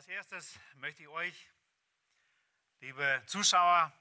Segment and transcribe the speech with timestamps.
[0.00, 1.50] Als erstes möchte ich euch,
[2.80, 3.92] liebe Zuschauer,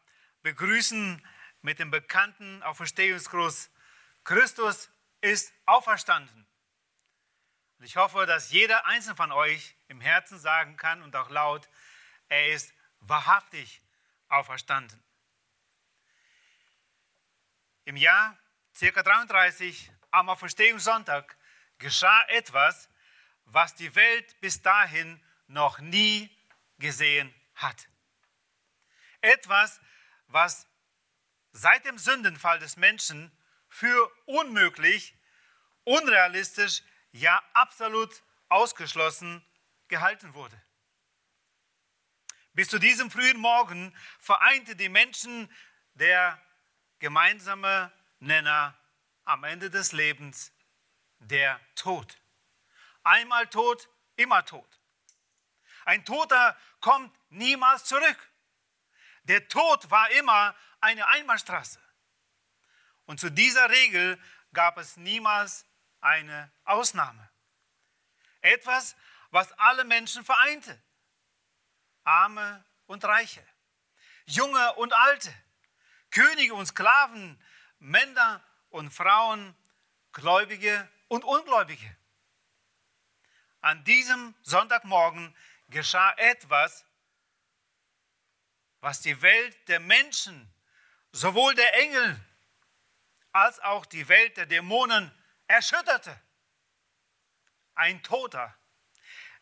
[0.43, 1.21] begrüßen
[1.61, 3.69] mit dem bekannten Auferstehungsgruß.
[4.23, 4.89] Christus
[5.19, 6.47] ist auferstanden.
[7.77, 11.67] Und ich hoffe, dass jeder einzelne von euch im Herzen sagen kann und auch laut,
[12.29, 13.81] er ist wahrhaftig
[14.29, 15.03] auferstanden.
[17.83, 18.39] Im Jahr
[18.79, 19.03] ca.
[19.03, 21.35] 33 am Auferstehungssonntag
[21.77, 22.87] geschah etwas,
[23.43, 26.29] was die Welt bis dahin noch nie
[26.77, 27.89] gesehen hat.
[29.21, 29.81] Etwas,
[30.27, 30.67] was
[31.51, 33.31] seit dem Sündenfall des Menschen
[33.67, 35.15] für unmöglich,
[35.83, 39.43] unrealistisch, ja absolut ausgeschlossen
[39.87, 40.61] gehalten wurde.
[42.53, 45.51] Bis zu diesem frühen Morgen vereinte die Menschen
[45.93, 46.41] der
[46.99, 48.77] gemeinsame Nenner
[49.25, 50.51] am Ende des Lebens,
[51.19, 52.17] der Tod.
[53.03, 54.78] Einmal tot, immer tot.
[55.89, 58.31] Ein Toter kommt niemals zurück.
[59.23, 61.79] Der Tod war immer eine Einbahnstraße.
[63.07, 64.21] Und zu dieser Regel
[64.53, 65.65] gab es niemals
[65.99, 67.27] eine Ausnahme.
[68.41, 68.95] Etwas,
[69.31, 70.79] was alle Menschen vereinte.
[72.03, 73.43] Arme und Reiche,
[74.27, 75.33] Junge und Alte,
[76.11, 77.43] Könige und Sklaven,
[77.79, 79.55] Männer und Frauen,
[80.11, 81.97] Gläubige und Ungläubige.
[83.61, 85.35] An diesem Sonntagmorgen
[85.69, 86.85] geschah etwas,
[88.81, 90.51] was die Welt der Menschen,
[91.11, 92.19] sowohl der Engel
[93.31, 95.11] als auch die Welt der Dämonen
[95.47, 96.19] erschütterte.
[97.75, 98.55] Ein Toter,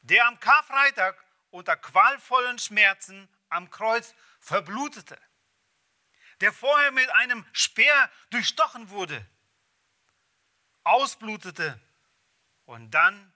[0.02, 5.20] der am Karfreitag unter qualvollen Schmerzen am Kreuz verblutete,
[6.42, 9.26] der vorher mit einem Speer durchstochen wurde,
[10.84, 11.80] ausblutete
[12.66, 13.34] und dann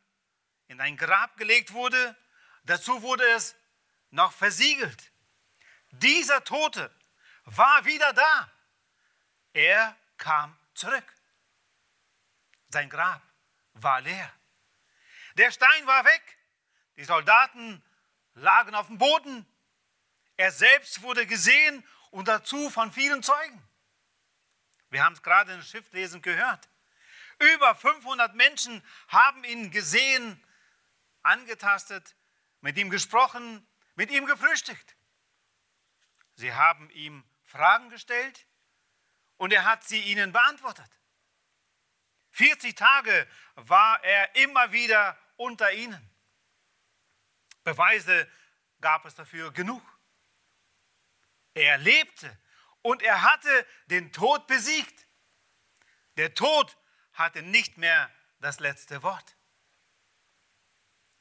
[0.68, 2.16] in ein Grab gelegt wurde
[2.64, 3.56] Dazu wurde es
[4.10, 5.12] noch versiegelt.
[5.92, 6.94] Dieser Tote
[7.46, 8.52] war wieder da.
[9.54, 11.16] Er kam zurück.
[12.70, 13.22] Sein Grab
[13.74, 14.32] war leer.
[15.36, 16.38] Der Stein war weg.
[16.96, 17.84] Die Soldaten
[18.36, 19.46] lagen auf dem Boden.
[20.38, 23.62] Er selbst wurde gesehen und dazu von vielen Zeugen.
[24.90, 26.70] Wir haben es gerade in Schriftlesen gehört.
[27.40, 30.44] Über 500 Menschen haben ihn gesehen,
[31.24, 32.16] angetastet,
[32.62, 34.96] mit ihm gesprochen, mit ihm gefrühstückt.
[36.36, 38.48] Sie haben ihm Fragen gestellt
[39.38, 40.90] und er hat sie ihnen beantwortet.
[42.32, 46.10] 40 Tage war er immer wieder unter ihnen.
[47.64, 48.32] Beweise
[48.80, 49.84] gab es dafür genug.
[51.54, 52.38] Er lebte
[52.82, 55.06] und er hatte den Tod besiegt.
[56.18, 56.78] Der Tod
[57.14, 59.36] hatte nicht mehr das letzte Wort.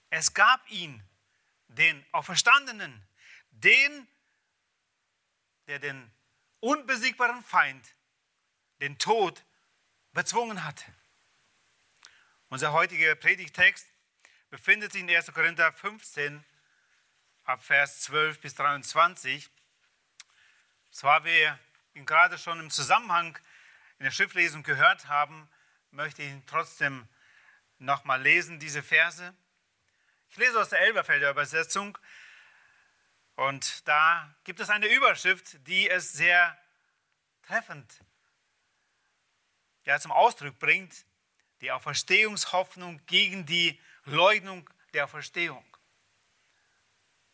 [0.08, 1.06] Es gab ihn
[1.76, 3.02] den Auferstandenen,
[3.50, 4.06] den,
[5.66, 6.10] der den
[6.60, 7.94] unbesiegbaren Feind,
[8.80, 9.44] den Tod,
[10.12, 10.84] bezwungen hat.
[12.48, 13.86] Unser heutiger Predigtext
[14.50, 15.32] befindet sich in 1.
[15.32, 16.44] Korinther 15,
[17.44, 19.48] ab Vers 12 bis 23.
[20.90, 21.58] Zwar wir
[21.94, 23.38] ihn gerade schon im Zusammenhang
[23.98, 25.48] in der Schriftlesung gehört haben,
[25.90, 27.08] möchte ich ihn trotzdem
[27.78, 29.34] nochmal lesen, diese Verse.
[30.30, 31.98] Ich lese aus der Elberfelder Übersetzung
[33.34, 36.56] und da gibt es eine Überschrift, die es sehr
[37.42, 38.00] treffend
[39.82, 41.04] ja, zum Ausdruck bringt,
[41.62, 45.64] die Auferstehungshoffnung gegen die Leugnung der Auferstehung.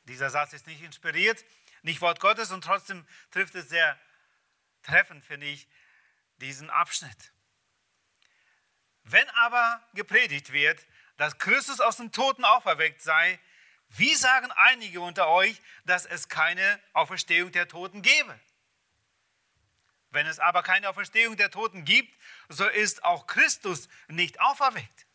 [0.04, 1.44] Dieser Satz ist nicht inspiriert,
[1.82, 4.00] nicht Wort Gottes und trotzdem trifft es sehr
[4.82, 5.68] treffend, finde ich,
[6.38, 7.34] diesen Abschnitt.
[9.02, 13.38] Wenn aber gepredigt wird, dass Christus aus den Toten auferweckt sei,
[13.88, 18.38] wie sagen einige unter euch, dass es keine Auferstehung der Toten gebe?
[20.10, 22.16] Wenn es aber keine Auferstehung der Toten gibt,
[22.48, 25.06] so ist auch Christus nicht auferweckt.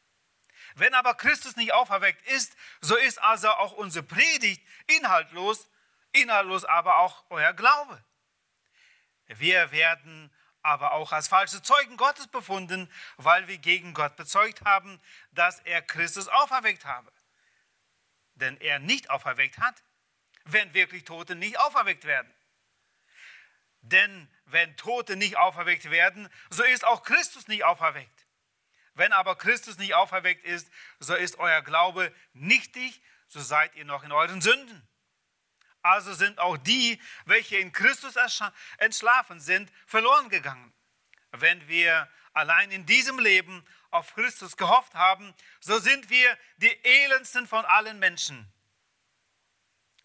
[0.76, 5.70] Wenn aber Christus nicht auferweckt ist, so ist also auch unsere Predigt inhaltlos,
[6.12, 8.04] inhaltlos aber auch euer Glaube.
[9.28, 10.32] Wir werden
[10.64, 15.82] aber auch als falsche Zeugen Gottes befunden, weil wir gegen Gott bezeugt haben, dass er
[15.82, 17.12] Christus auferweckt habe.
[18.36, 19.84] Denn er nicht auferweckt hat,
[20.46, 22.34] wenn wirklich Tote nicht auferweckt werden.
[23.82, 28.28] Denn wenn Tote nicht auferweckt werden, so ist auch Christus nicht auferweckt.
[28.94, 30.70] Wenn aber Christus nicht auferweckt ist,
[31.00, 34.88] so ist euer Glaube nichtig, so seid ihr noch in euren Sünden.
[35.82, 38.16] Also sind auch die, welche in Christus
[38.78, 40.74] entschlafen sind, verloren gegangen.
[41.32, 47.48] Wenn wir allein in diesem Leben auf Christus gehofft haben, so sind wir die elendsten
[47.48, 48.52] von allen Menschen.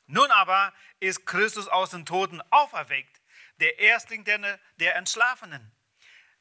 [0.07, 3.21] Nun aber ist Christus aus den Toten auferweckt,
[3.61, 5.73] der Erstling der, der Entschlafenen.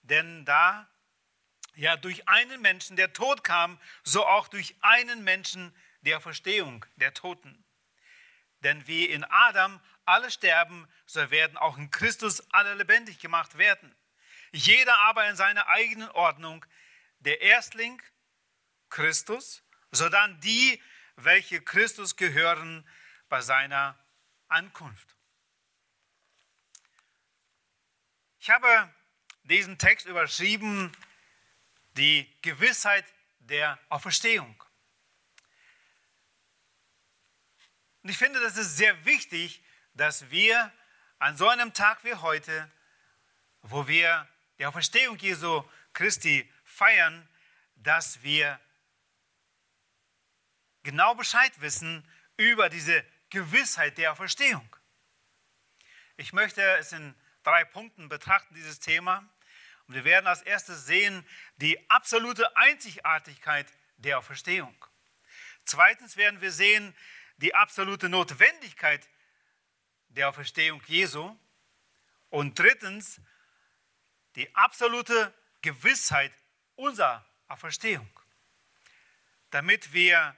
[0.03, 0.87] Denn da
[1.75, 7.13] ja durch einen Menschen der Tod kam, so auch durch einen Menschen der Verstehung der
[7.13, 7.64] Toten.
[8.65, 13.95] Denn wie in Adam alle sterben, so werden auch in Christus alle lebendig gemacht werden.
[14.51, 16.65] Jeder aber in seiner eigenen Ordnung,
[17.19, 18.01] der Erstling
[18.89, 20.81] Christus, sodann die,
[21.15, 22.89] welche Christus gehören
[23.29, 23.99] bei seiner
[24.47, 25.15] Ankunft.
[28.39, 28.91] Ich habe
[29.43, 30.91] diesen Text überschrieben,
[31.97, 33.05] die Gewissheit
[33.41, 34.64] der Auferstehung.
[38.05, 39.63] Und ich finde, das ist sehr wichtig,
[39.95, 40.71] dass wir
[41.17, 42.71] an so einem Tag wie heute,
[43.63, 44.29] wo wir
[44.59, 47.27] die Auferstehung Jesu Christi feiern,
[47.77, 48.59] dass wir
[50.83, 52.07] genau Bescheid wissen
[52.37, 54.75] über diese Gewissheit der Auferstehung.
[56.15, 59.27] Ich möchte es in drei Punkten betrachten, dieses Thema.
[59.87, 63.65] Und wir werden als erstes sehen die absolute Einzigartigkeit
[63.97, 64.75] der Auferstehung.
[65.63, 66.95] Zweitens werden wir sehen
[67.37, 69.07] die absolute Notwendigkeit
[70.09, 71.37] der Auferstehung Jesu.
[72.29, 73.21] Und drittens
[74.35, 76.33] die absolute Gewissheit
[76.75, 78.09] unserer Auferstehung.
[79.51, 80.35] Damit wir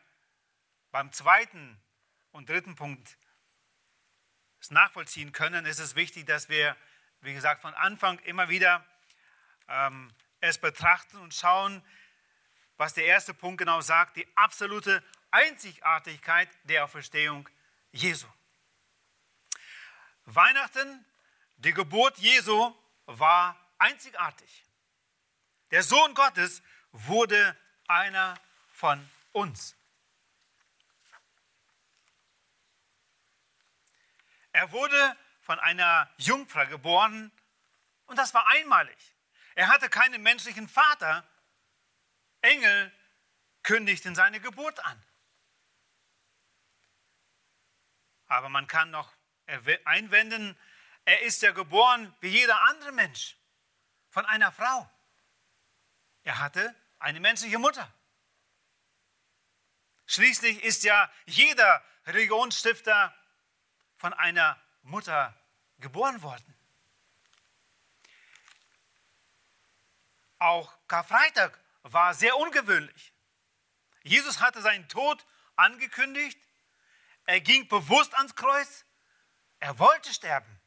[0.92, 1.82] beim zweiten
[2.32, 3.18] und dritten Punkt
[4.60, 6.76] es nachvollziehen können, ist es wichtig, dass wir,
[7.22, 8.86] wie gesagt, von Anfang immer wieder
[9.68, 11.84] ähm, es betrachten und schauen,
[12.78, 17.48] was der erste Punkt genau sagt, die absolute Einzigartigkeit der Auferstehung
[17.92, 18.28] Jesu.
[20.26, 21.06] Weihnachten,
[21.58, 22.76] die Geburt Jesu
[23.06, 24.64] war einzigartig.
[25.72, 27.56] Der Sohn Gottes wurde
[27.88, 28.40] einer
[28.72, 29.76] von uns.
[34.52, 37.32] Er wurde von einer Jungfrau geboren
[38.06, 38.98] und das war einmalig.
[39.56, 41.28] Er hatte keinen menschlichen Vater.
[42.42, 42.92] Engel
[43.64, 45.07] kündigten seine Geburt an.
[48.28, 49.12] Aber man kann noch
[49.86, 50.58] einwenden,
[51.06, 53.38] er ist ja geboren wie jeder andere Mensch
[54.10, 54.90] von einer Frau.
[56.24, 57.92] Er hatte eine menschliche Mutter.
[60.06, 63.14] Schließlich ist ja jeder Religionsstifter
[63.98, 65.34] von einer Mutter
[65.80, 66.58] geboren worden.
[70.40, 73.14] Auch Karfreitag war sehr ungewöhnlich.
[74.04, 75.26] Jesus hatte seinen Tod
[75.56, 76.40] angekündigt.
[77.28, 78.86] Er ging bewusst ans Kreuz.
[79.60, 80.60] Er wollte sterben.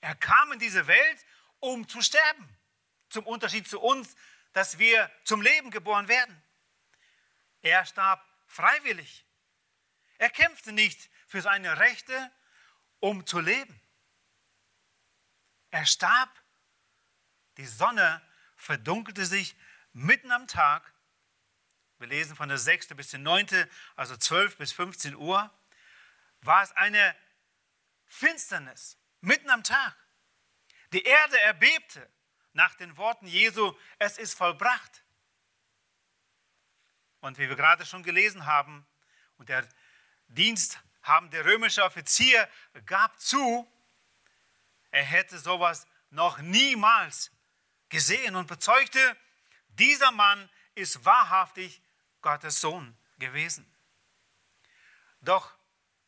[0.00, 1.26] Er kam in diese Welt,
[1.60, 2.48] um zu sterben.
[3.10, 4.16] Zum Unterschied zu uns,
[4.54, 6.42] dass wir zum Leben geboren werden.
[7.60, 9.26] Er starb freiwillig.
[10.18, 12.32] Er kämpfte nicht für seine Rechte,
[13.00, 13.80] um zu leben.
[15.70, 16.30] Er starb.
[17.58, 18.22] Die Sonne
[18.54, 19.54] verdunkelte sich
[19.92, 20.94] mitten am Tag.
[21.98, 22.88] Wir lesen von der 6.
[22.88, 25.50] bis der 9., also 12 bis 15 Uhr.
[26.42, 27.16] War es eine
[28.04, 29.96] Finsternis mitten am Tag.
[30.92, 32.08] Die Erde erbebte
[32.52, 35.04] nach den Worten Jesu, es ist vollbracht.
[37.20, 38.86] Und wie wir gerade schon gelesen haben,
[39.38, 39.68] und der
[40.28, 42.48] diensthabende römische Offizier
[42.86, 43.70] gab zu,
[44.90, 47.30] er hätte sowas noch niemals
[47.88, 49.16] gesehen und bezeugte,
[49.68, 51.82] dieser Mann ist wahrhaftig
[52.26, 53.64] Gottes Sohn gewesen.
[55.20, 55.54] Doch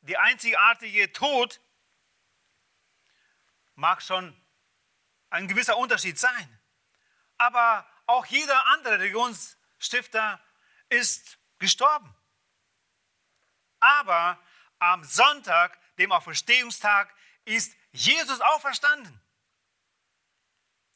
[0.00, 1.60] die einzigartige Tod
[3.76, 4.36] mag schon
[5.30, 6.60] ein gewisser Unterschied sein.
[7.36, 10.40] Aber auch jeder andere Religionsstifter
[10.88, 12.12] ist gestorben.
[13.78, 14.42] Aber
[14.80, 19.20] am Sonntag, dem Auferstehungstag, ist Jesus auferstanden.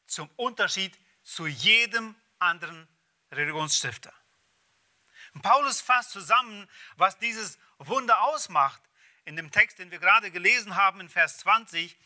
[0.05, 2.89] Zum Unterschied zu jedem anderen
[3.31, 4.13] Religionsstifter.
[5.41, 8.81] Paulus fasst zusammen, was dieses Wunder ausmacht.
[9.25, 11.97] In dem Text, den wir gerade gelesen haben, in Vers 20,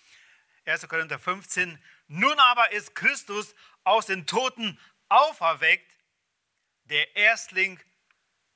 [0.65, 0.87] 1.
[0.87, 1.81] Korinther 15.
[2.07, 4.79] Nun aber ist Christus aus den Toten
[5.09, 5.91] auferweckt,
[6.85, 7.79] der Erstling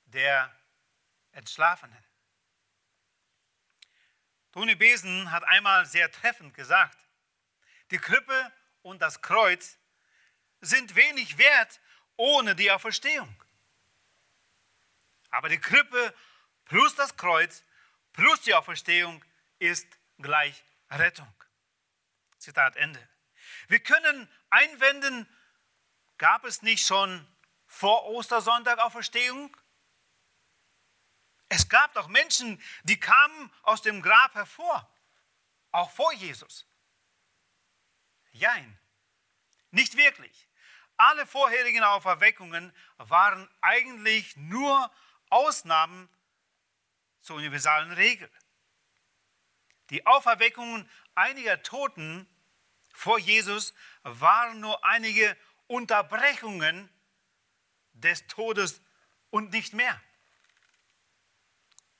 [0.05, 0.55] der
[1.31, 1.97] Entschlafenen.
[4.51, 6.97] Toni Besen hat einmal sehr treffend gesagt,
[7.89, 8.51] die Krippe
[8.81, 9.77] und das Kreuz
[10.59, 11.79] sind wenig wert
[12.17, 13.33] ohne die Auferstehung.
[15.31, 16.13] Aber die Krippe
[16.65, 17.63] plus das Kreuz
[18.13, 19.23] plus die Auferstehung
[19.59, 19.87] ist
[20.19, 21.33] gleich Rettung.
[22.37, 23.07] Zitat Ende.
[23.67, 25.27] Wir können einwenden,
[26.17, 27.25] gab es nicht schon
[27.67, 29.55] vor Ostersonntag Auferstehung?
[31.49, 34.89] Es gab doch Menschen, die kamen aus dem Grab hervor,
[35.71, 36.65] auch vor Jesus.
[38.31, 38.79] Jein,
[39.71, 40.47] nicht wirklich.
[40.97, 44.91] Alle vorherigen Auferweckungen waren eigentlich nur
[45.31, 46.09] Ausnahmen
[47.21, 48.29] zur universalen Regel.
[49.89, 52.27] Die Auferweckungen einiger Toten
[52.93, 53.73] vor Jesus
[54.03, 56.89] waren nur einige Unterbrechungen
[57.93, 58.81] des Todes
[59.29, 60.01] und nicht mehr.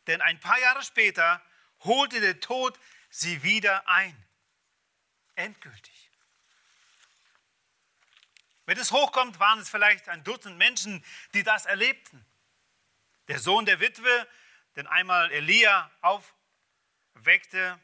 [0.08, 1.42] Denn ein paar Jahre später
[1.80, 4.16] holte der Tod sie wieder ein.
[5.36, 6.10] Endgültig.
[8.66, 12.26] Wenn es hochkommt, waren es vielleicht ein Dutzend Menschen, die das erlebten.
[13.32, 14.28] Der Sohn der Witwe,
[14.76, 17.80] den einmal Elia aufweckte,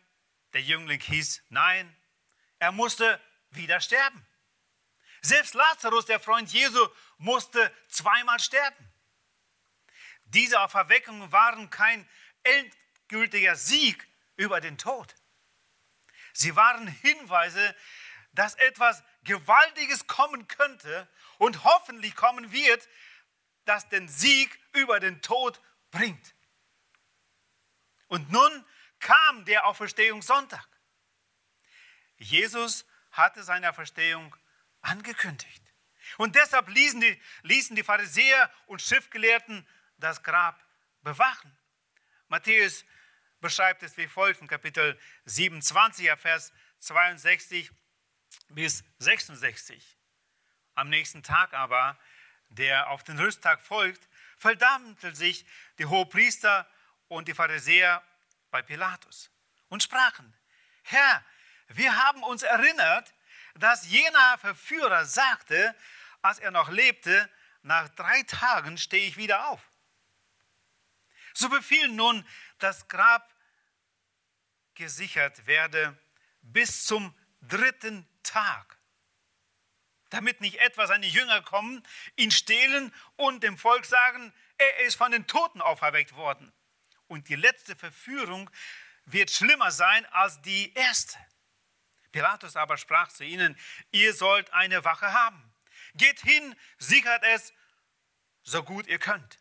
[0.51, 1.96] der Jüngling hieß Nein,
[2.60, 3.18] er musste
[3.51, 4.27] wieder sterben.
[5.22, 6.86] Selbst Lazarus, der Freund Jesu,
[7.18, 8.92] musste zweimal sterben.
[10.25, 12.06] Diese Auferweckungen waren kein
[12.44, 15.16] endgültiger Sieg über den Tod.
[16.34, 17.74] Sie waren Hinweise,
[18.34, 22.86] dass etwas Gewaltiges kommen könnte und hoffentlich kommen wird,
[23.67, 26.36] das den Sieg über den Tod bringt.
[28.07, 28.65] Und nun
[29.00, 30.67] kam der Auferstehungssonntag.
[32.17, 34.36] Jesus hatte seine Auferstehung
[34.81, 35.63] angekündigt.
[36.17, 40.63] Und deshalb ließen die, ließen die Pharisäer und Schriftgelehrten das Grab
[41.01, 41.55] bewachen.
[42.27, 42.86] Matthäus
[43.39, 47.71] beschreibt es wie folgt in Kapitel 27, Vers 62
[48.50, 49.97] bis 66.
[50.75, 52.00] Am nächsten Tag aber,
[52.50, 55.46] der auf den Rüsttag folgt, verdammte sich
[55.80, 56.68] die Hohepriester
[57.08, 58.04] und die Pharisäer
[58.51, 59.30] bei Pilatus
[59.70, 60.34] und sprachen,
[60.84, 61.24] Herr,
[61.70, 63.13] wir haben uns erinnert,
[63.56, 65.75] dass jener Verführer sagte,
[66.22, 67.30] als er noch lebte,
[67.62, 69.62] nach drei Tagen stehe ich wieder auf.
[71.34, 72.25] So befiehl nun,
[72.60, 73.34] das Grab
[74.75, 75.98] gesichert werde
[76.42, 78.76] bis zum dritten Tag,
[80.09, 81.83] damit nicht etwa seine Jünger kommen,
[82.15, 86.51] ihn stehlen und dem Volk sagen, er ist von den Toten auferweckt worden.
[87.07, 88.49] Und die letzte Verführung
[89.05, 91.17] wird schlimmer sein als die erste.
[92.11, 93.57] Pilatus aber sprach zu ihnen,
[93.91, 95.53] ihr sollt eine Wache haben.
[95.93, 97.53] Geht hin, sichert es,
[98.43, 99.39] so gut ihr könnt.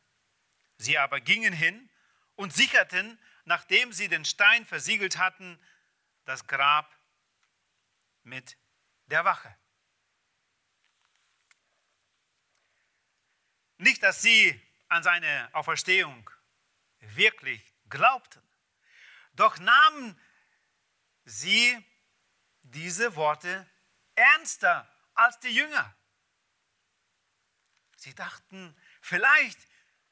[0.79, 1.91] Sie aber gingen hin
[2.35, 5.59] und sicherten, nachdem sie den Stein versiegelt hatten,
[6.25, 6.95] das Grab
[8.25, 8.57] mit
[9.07, 9.57] der Wache.
[13.79, 16.31] Nicht, dass sie an seine Auferstehung
[17.01, 18.43] wirklich glaubten,
[19.35, 20.19] doch nahmen
[21.25, 21.85] sie
[22.63, 23.69] diese Worte
[24.15, 25.95] ernster als die Jünger.
[27.97, 29.59] Sie dachten, vielleicht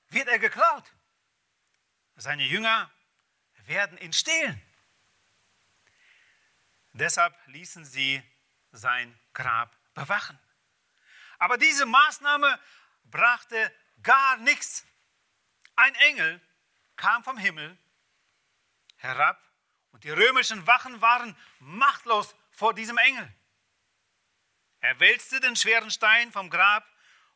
[0.09, 0.85] wird er geklaut.
[2.17, 2.91] Seine Jünger
[3.67, 4.61] werden ihn stehlen.
[6.93, 8.23] Deshalb ließen sie
[8.73, 10.39] sein Grab bewachen.
[11.39, 12.61] Aber diese Maßnahme
[13.15, 14.85] brachte gar nichts.
[15.77, 16.41] Ein Engel
[16.97, 17.79] kam vom Himmel
[18.97, 19.41] herab
[19.93, 23.33] und die römischen Wachen waren machtlos vor diesem Engel.
[24.81, 26.85] Er wälzte den schweren Stein vom Grab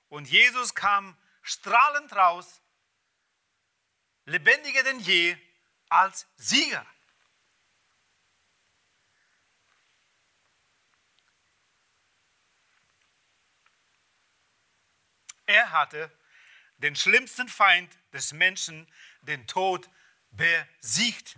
[0.08, 2.60] und Jesus kam strahlend raus,
[4.24, 5.36] lebendiger denn je,
[5.88, 6.84] als Sieger.
[15.48, 16.12] Er hatte
[16.76, 18.86] den schlimmsten Feind des Menschen,
[19.22, 19.88] den Tod,
[20.30, 21.36] besiegt.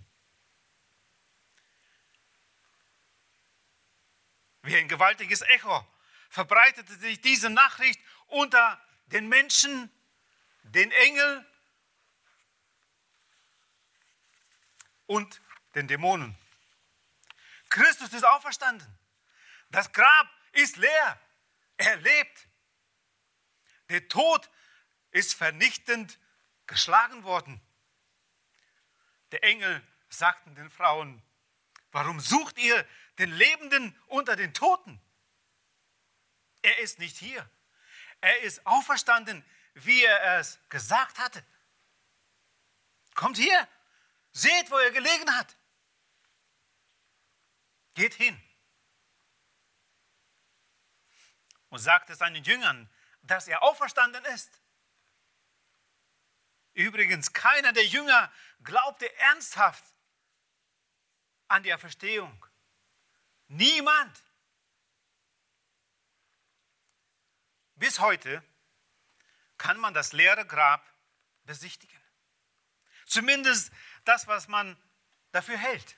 [4.63, 5.87] Wie ein gewaltiges Echo
[6.29, 9.89] verbreitete sich diese Nachricht unter den Menschen,
[10.65, 11.47] den Engeln
[15.07, 15.41] und
[15.77, 16.37] den Dämonen.
[17.69, 18.99] Christus ist auferstanden.
[19.71, 21.21] Das Grab ist leer.
[21.77, 22.50] Er lebt.
[23.91, 24.49] Der Tod
[25.11, 26.19] ist vernichtend
[26.67, 27.61] geschlagen worden.
[29.33, 31.23] Der Engel sagten den Frauen,
[31.91, 32.87] warum sucht ihr
[33.21, 34.99] den Lebenden unter den Toten.
[36.63, 37.49] Er ist nicht hier.
[38.23, 39.45] Er ist auferstanden,
[39.75, 41.45] wie er es gesagt hatte.
[43.15, 43.69] Kommt hier,
[44.33, 45.57] seht, wo er gelegen hat.
[47.95, 48.41] Geht hin.
[51.69, 52.89] Und sagt es seinen Jüngern,
[53.23, 54.61] dass er auferstanden ist.
[56.73, 59.85] Übrigens, keiner der Jünger glaubte ernsthaft
[61.49, 62.47] an die Auferstehung.
[63.49, 64.23] Niemand.
[67.75, 68.43] Bis heute
[69.59, 70.87] kann man das leere Grab
[71.45, 72.01] besichtigen.
[73.07, 73.73] Zumindest
[74.05, 74.81] das, was man
[75.33, 75.97] dafür hält.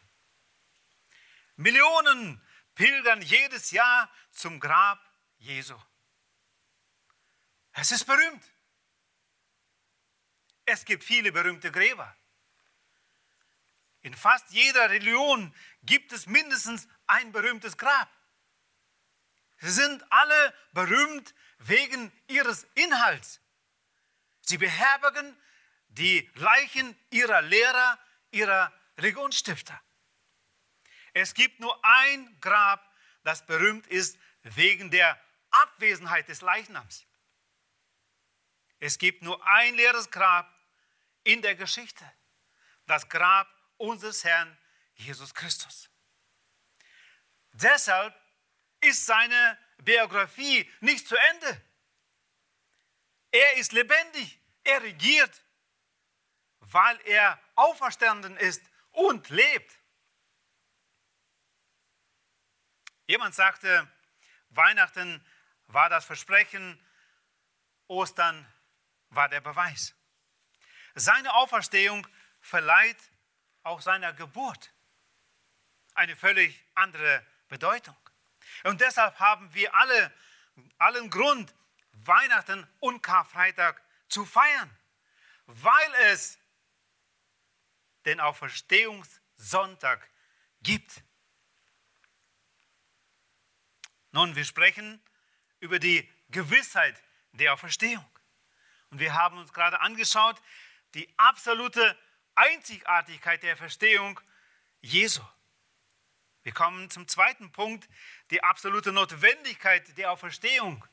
[1.56, 2.40] Millionen
[2.74, 4.98] pilgern jedes Jahr zum Grab
[5.38, 5.78] Jesu.
[7.72, 8.44] Es ist berühmt.
[10.64, 12.16] Es gibt viele berühmte Gräber.
[14.02, 18.10] In fast jeder Religion gibt es mindestens ein berühmtes Grab.
[19.58, 23.40] Sie sind alle berühmt wegen ihres Inhalts.
[24.40, 25.36] Sie beherbergen
[25.88, 27.98] die Leichen ihrer Lehrer,
[28.32, 29.80] ihrer Religionsstifter.
[31.12, 37.06] Es gibt nur ein Grab, das berühmt ist wegen der Abwesenheit des Leichnams.
[38.82, 40.52] Es gibt nur ein leeres Grab
[41.22, 42.04] in der Geschichte,
[42.88, 43.46] das Grab
[43.76, 44.58] unseres Herrn
[44.96, 45.88] Jesus Christus.
[47.52, 48.12] Deshalb
[48.80, 51.62] ist seine Biografie nicht zu Ende.
[53.30, 55.44] Er ist lebendig, er regiert,
[56.58, 59.78] weil er auferstanden ist und lebt.
[63.06, 63.88] Jemand sagte,
[64.48, 65.24] Weihnachten
[65.68, 66.84] war das Versprechen,
[67.86, 68.52] Ostern
[69.12, 69.94] war der Beweis.
[70.94, 72.06] Seine Auferstehung
[72.40, 72.98] verleiht
[73.62, 74.72] auch seiner Geburt
[75.94, 77.96] eine völlig andere Bedeutung.
[78.64, 80.12] Und deshalb haben wir alle
[80.78, 81.54] allen Grund,
[81.92, 84.70] Weihnachten und Karfreitag zu feiern,
[85.46, 86.38] weil es
[88.04, 90.08] den Auferstehungssonntag
[90.62, 91.02] gibt.
[94.10, 95.02] Nun, wir sprechen
[95.60, 97.02] über die Gewissheit
[97.32, 98.04] der Auferstehung.
[98.92, 100.36] Und wir haben uns gerade angeschaut,
[100.94, 101.98] die absolute
[102.34, 104.20] Einzigartigkeit der Verstehung
[104.82, 105.22] Jesu.
[106.42, 107.88] Wir kommen zum zweiten Punkt,
[108.30, 110.86] die absolute Notwendigkeit der Auferstehung.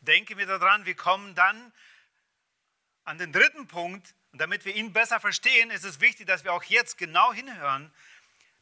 [0.00, 1.72] Denken wir daran, wir kommen dann
[3.04, 4.14] an den dritten Punkt.
[4.32, 7.90] Und damit wir ihn besser verstehen, ist es wichtig, dass wir auch jetzt genau hinhören.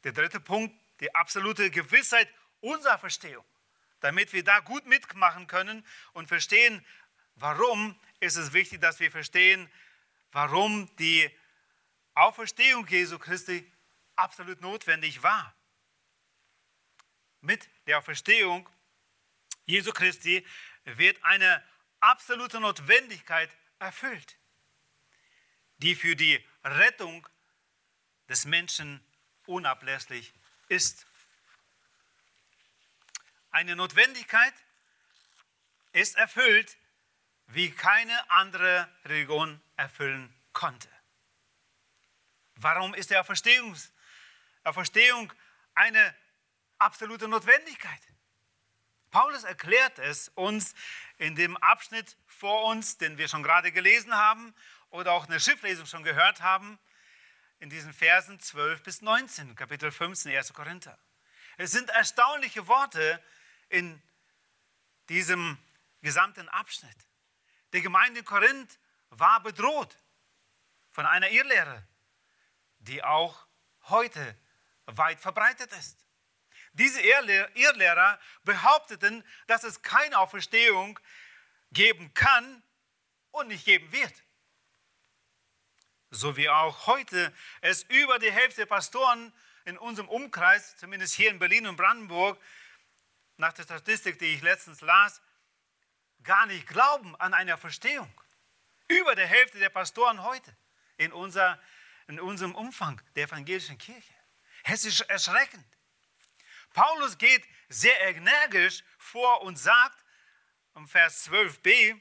[0.04, 3.44] Der dritte Punkt, die absolute Gewissheit unserer Verstehung.
[3.98, 6.86] Damit wir da gut mitmachen können und verstehen,
[7.34, 9.68] warum ist es wichtig, dass wir verstehen,
[10.30, 11.28] warum die
[12.14, 13.70] Auferstehung Jesu Christi
[14.14, 15.52] absolut notwendig war.
[17.40, 18.68] Mit der Auferstehung
[19.66, 20.46] Jesu Christi
[20.84, 21.64] wird eine
[21.98, 24.36] absolute Notwendigkeit erfüllt,
[25.78, 27.26] die für die Rettung
[28.28, 29.04] des Menschen
[29.46, 30.32] unablässlich
[30.68, 31.06] ist.
[33.50, 34.54] Eine Notwendigkeit
[35.92, 36.76] ist erfüllt,
[37.48, 40.88] wie keine andere Religion erfüllen konnte.
[42.56, 43.76] Warum ist Auferstehung,
[44.64, 45.32] Auferstehung
[45.74, 46.14] eine
[46.78, 48.00] absolute Notwendigkeit?
[49.10, 50.74] Paulus erklärt es uns
[51.18, 54.54] in dem Abschnitt vor uns, den wir schon gerade gelesen haben
[54.90, 56.78] oder auch in der Schriftlesung schon gehört haben,
[57.58, 60.52] in diesen Versen 12 bis 19, Kapitel 15, 1.
[60.52, 60.98] Korinther.
[61.58, 63.22] Es sind erstaunliche Worte
[63.68, 64.02] in
[65.08, 65.58] diesem
[66.00, 66.96] gesamten Abschnitt.
[67.72, 68.78] Die Gemeinde in Korinth
[69.10, 69.96] war bedroht
[70.90, 71.86] von einer Irrlehre,
[72.78, 73.46] die auch
[73.84, 74.36] heute
[74.86, 76.04] weit verbreitet ist.
[76.74, 80.98] Diese Irrlehrer behaupteten, dass es keine Auferstehung
[81.70, 82.62] geben kann
[83.30, 84.12] und nicht geben wird.
[86.10, 87.32] So wie auch heute
[87.62, 89.32] es über die Hälfte der Pastoren
[89.64, 92.38] in unserem Umkreis, zumindest hier in Berlin und Brandenburg,
[93.36, 95.22] nach der Statistik, die ich letztens las,
[96.24, 98.12] gar nicht glauben an eine Verstehung.
[98.88, 100.56] Über der Hälfte der Pastoren heute
[100.96, 101.60] in, unser,
[102.08, 104.14] in unserem Umfang der evangelischen Kirche.
[104.64, 105.66] Es ist erschreckend.
[106.72, 110.04] Paulus geht sehr energisch vor und sagt
[110.74, 112.00] im Vers 12b,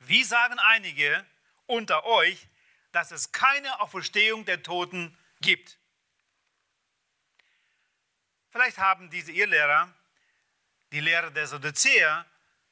[0.00, 1.26] wie sagen einige
[1.66, 2.48] unter euch,
[2.92, 5.78] dass es keine Auferstehung der Toten gibt?
[8.50, 9.92] Vielleicht haben diese Irrlehrer
[10.92, 12.24] die Lehre der Sadduzäer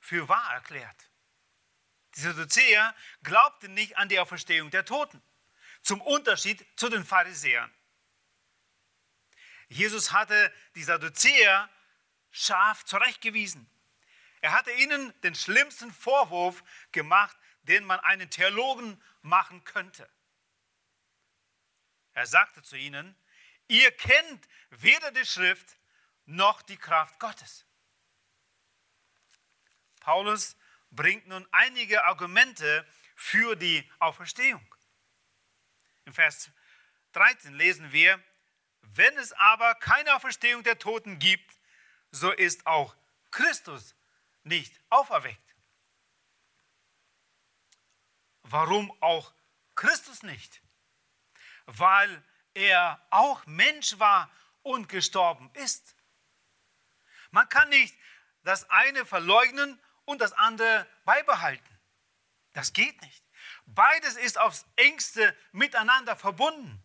[0.05, 1.11] für wahr erklärt.
[2.15, 5.23] Die Sadduzäer glaubten nicht an die Auferstehung der Toten,
[5.83, 7.73] zum Unterschied zu den Pharisäern.
[9.69, 11.71] Jesus hatte die Sadduzäer
[12.31, 13.69] scharf zurechtgewiesen.
[14.43, 16.63] Er hatte ihnen den schlimmsten Vorwurf
[16.93, 20.09] gemacht, den man einen Theologen machen könnte.
[22.13, 23.17] Er sagte zu ihnen,
[23.69, 25.77] ihr kennt weder die Schrift
[26.27, 27.64] noch die Kraft Gottes.
[30.05, 30.55] Paulus
[30.91, 32.87] bringt nun einige Argumente
[33.17, 34.63] für die Auferstehung.
[36.05, 36.51] Im Vers
[37.13, 38.23] 13 lesen wir,
[38.83, 41.59] wenn es aber keine Auferstehung der Toten gibt,
[42.11, 42.95] so ist auch
[43.31, 43.95] Christus
[44.43, 45.41] nicht auferweckt.
[48.43, 49.33] Warum auch
[49.75, 50.61] Christus nicht,
[51.65, 54.31] weil er auch Mensch war
[54.63, 55.97] und gestorben ist.
[57.31, 57.97] Man kann nicht
[58.43, 61.79] das eine verleugnen und das andere beibehalten.
[62.53, 63.25] Das geht nicht.
[63.67, 66.83] Beides ist aufs engste miteinander verbunden.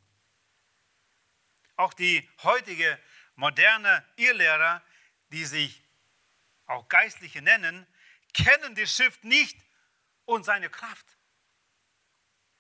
[1.76, 3.00] Auch die heutige
[3.36, 4.82] moderne Irrlehrer,
[5.30, 5.84] die sich
[6.66, 7.88] auch Geistliche nennen,
[8.34, 9.58] kennen die Schrift nicht
[10.26, 11.18] und seine Kraft.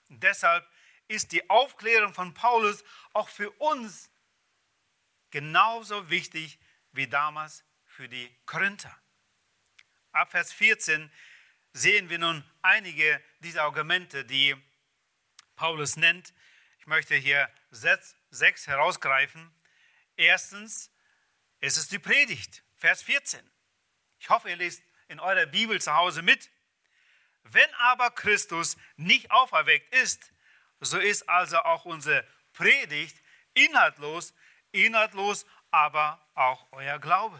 [0.07, 0.67] Deshalb
[1.07, 4.09] ist die Aufklärung von Paulus auch für uns
[5.29, 6.59] genauso wichtig
[6.91, 8.98] wie damals für die Korinther.
[10.11, 11.11] Ab Vers 14
[11.73, 14.55] sehen wir nun einige dieser Argumente, die
[15.55, 16.33] Paulus nennt.
[16.79, 19.53] Ich möchte hier sechs herausgreifen.
[20.15, 20.91] Erstens,
[21.59, 23.39] es ist die Predigt, Vers 14.
[24.19, 26.49] Ich hoffe, ihr lest in eurer Bibel zu Hause mit.
[27.43, 30.31] Wenn aber Christus nicht auferweckt ist,
[30.79, 33.15] so ist also auch unsere Predigt
[33.53, 34.33] inhaltlos,
[34.71, 37.39] inhaltlos aber auch euer Glaube.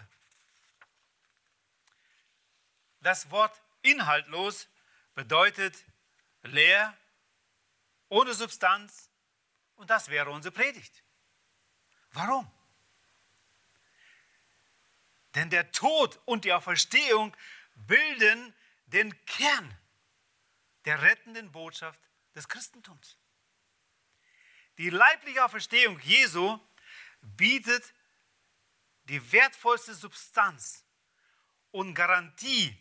[3.01, 4.67] Das Wort inhaltlos
[5.15, 5.85] bedeutet
[6.43, 6.97] leer,
[8.09, 9.09] ohne Substanz
[9.75, 11.03] und das wäre unsere Predigt.
[12.11, 12.49] Warum?
[15.35, 17.35] Denn der Tod und die Auferstehung
[17.75, 18.53] bilden
[18.87, 19.77] den Kern
[20.85, 21.99] der rettenden Botschaft
[22.35, 23.17] des Christentums.
[24.77, 26.59] Die leibliche Auferstehung Jesu
[27.21, 27.93] bietet
[29.03, 30.83] die wertvollste Substanz
[31.71, 32.77] und Garantie.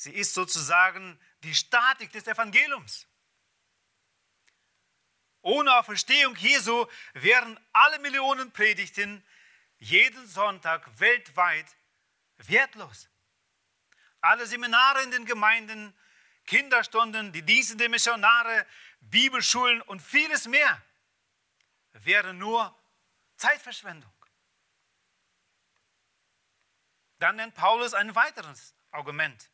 [0.00, 3.06] Sie ist sozusagen die Statik des Evangeliums.
[5.42, 9.22] Ohne Auferstehung Jesu wären alle Millionen Predigten
[9.76, 11.66] jeden Sonntag weltweit
[12.38, 13.10] wertlos.
[14.22, 15.94] Alle Seminare in den Gemeinden,
[16.46, 18.66] Kinderstunden, die Dienste der Missionare,
[19.00, 20.82] Bibelschulen und vieles mehr
[21.92, 22.74] wären nur
[23.36, 24.14] Zeitverschwendung.
[27.18, 29.50] Dann nennt Paulus ein weiteres Argument.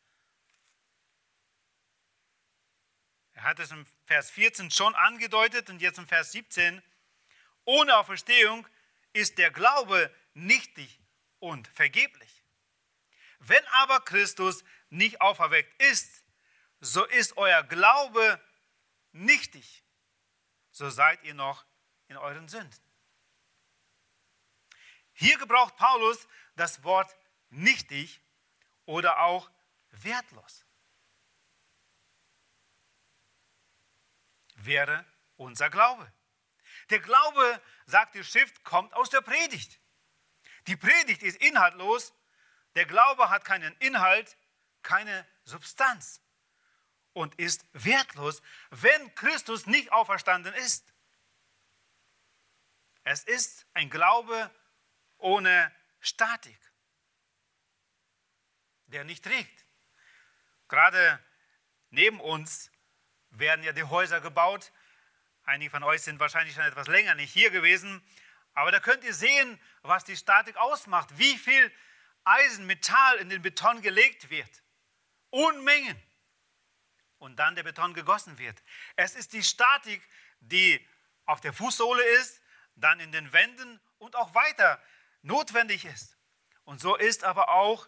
[3.37, 6.81] Er hat es im Vers 14 schon angedeutet und jetzt im Vers 17.
[7.65, 8.67] Ohne Auferstehung
[9.13, 10.99] ist der Glaube nichtig
[11.37, 12.43] und vergeblich.
[13.37, 16.23] Wenn aber Christus nicht auferweckt ist,
[16.79, 18.41] so ist euer Glaube
[19.11, 19.83] nichtig.
[20.71, 21.63] So seid ihr noch
[22.07, 22.81] in euren Sünden.
[25.13, 27.15] Hier gebraucht Paulus das Wort
[27.51, 28.19] nichtig
[28.85, 29.51] oder auch
[29.91, 30.66] wertlos.
[34.67, 35.05] Wäre
[35.37, 36.11] unser Glaube.
[36.89, 39.79] Der Glaube, sagt die Schrift, kommt aus der Predigt.
[40.67, 42.13] Die Predigt ist inhaltlos,
[42.75, 44.37] der Glaube hat keinen Inhalt,
[44.81, 46.21] keine Substanz
[47.13, 50.93] und ist wertlos, wenn Christus nicht auferstanden ist.
[53.03, 54.53] Es ist ein Glaube
[55.17, 56.59] ohne Statik,
[58.87, 59.65] der nicht trägt.
[60.67, 61.23] Gerade
[61.89, 62.69] neben uns
[63.39, 64.71] werden ja die Häuser gebaut.
[65.43, 68.01] Einige von euch sind wahrscheinlich schon etwas länger nicht hier gewesen.
[68.53, 71.71] Aber da könnt ihr sehen, was die Statik ausmacht, wie viel
[72.23, 74.63] Eisen, Metall in den Beton gelegt wird.
[75.29, 76.01] Unmengen.
[77.19, 78.61] Und dann der Beton gegossen wird.
[78.95, 80.01] Es ist die Statik,
[80.39, 80.85] die
[81.25, 82.41] auf der Fußsohle ist,
[82.75, 84.81] dann in den Wänden und auch weiter
[85.21, 86.17] notwendig ist.
[86.63, 87.87] Und so ist aber auch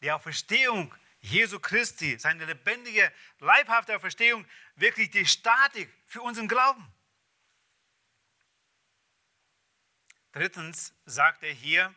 [0.00, 6.92] die Auferstehung Jesu Christi, seine lebendige, leibhafte Auferstehung, wirklich die Statik für unseren Glauben.
[10.32, 11.94] Drittens sagt er hier,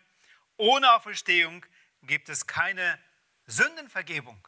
[0.57, 1.65] ohne Auferstehung
[2.03, 3.01] gibt es keine
[3.47, 4.47] Sündenvergebung.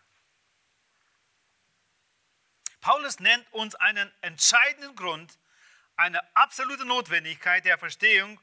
[2.80, 5.40] Paulus nennt uns einen entscheidenden Grund,
[5.96, 8.40] eine absolute Notwendigkeit der Verstehung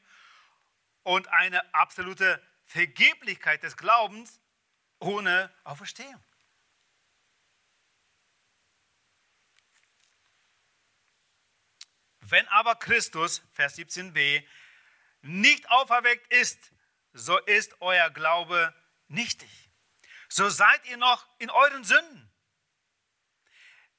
[1.03, 4.39] und eine absolute Vergeblichkeit des Glaubens
[5.05, 6.23] ohne Auferstehung.
[12.21, 14.43] Wenn aber Christus, Vers 17b,
[15.21, 16.71] nicht auferweckt ist,
[17.13, 18.73] so ist euer Glaube
[19.07, 19.69] nichtig.
[20.27, 22.31] So seid ihr noch in euren Sünden.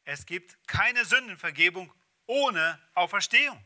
[0.05, 1.93] Es gibt keine Sündenvergebung
[2.27, 3.65] ohne Auferstehung.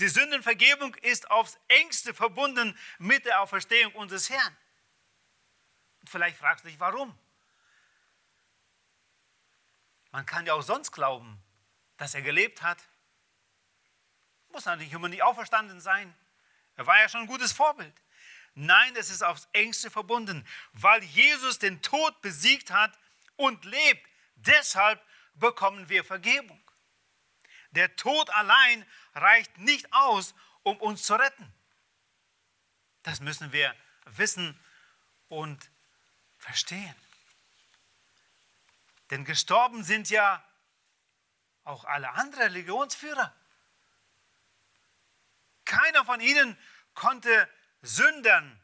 [0.00, 4.56] Die Sündenvergebung ist aufs engste verbunden mit der Auferstehung unseres Herrn.
[6.04, 7.16] Vielleicht fragst du dich, warum?
[10.10, 11.42] Man kann ja auch sonst glauben,
[11.96, 12.78] dass er gelebt hat.
[14.48, 16.14] Muss natürlich immer nicht auferstanden sein.
[16.76, 17.94] Er war ja schon ein gutes Vorbild.
[18.54, 22.98] Nein, es ist aufs engste verbunden, weil Jesus den Tod besiegt hat
[23.36, 24.08] und lebt.
[24.36, 26.60] Deshalb bekommen wir Vergebung.
[27.72, 31.52] Der Tod allein reicht nicht aus, um uns zu retten.
[33.02, 33.74] Das müssen wir
[34.06, 34.58] wissen
[35.28, 35.70] und
[36.48, 36.94] verstehen.
[39.10, 40.42] Denn gestorben sind ja
[41.64, 43.34] auch alle anderen Religionsführer.
[45.66, 46.56] Keiner von ihnen
[46.94, 47.48] konnte
[47.82, 48.58] Sündern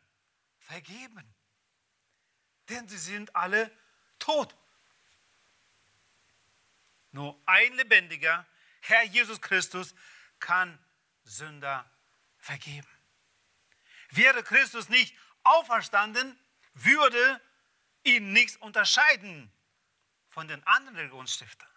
[0.61, 1.35] vergeben,
[2.71, 3.71] denn sie sind alle
[4.19, 4.57] tot.
[7.11, 8.47] Nur ein lebendiger
[8.81, 9.95] Herr Jesus Christus
[10.41, 10.83] kann
[11.25, 11.91] Sünder
[12.39, 12.89] vergeben.
[14.09, 16.39] Wäre Christus nicht auferstanden,
[16.73, 17.41] würde
[18.05, 19.51] ihn nichts unterscheiden
[20.29, 21.69] von den anderen Religionsstiftern.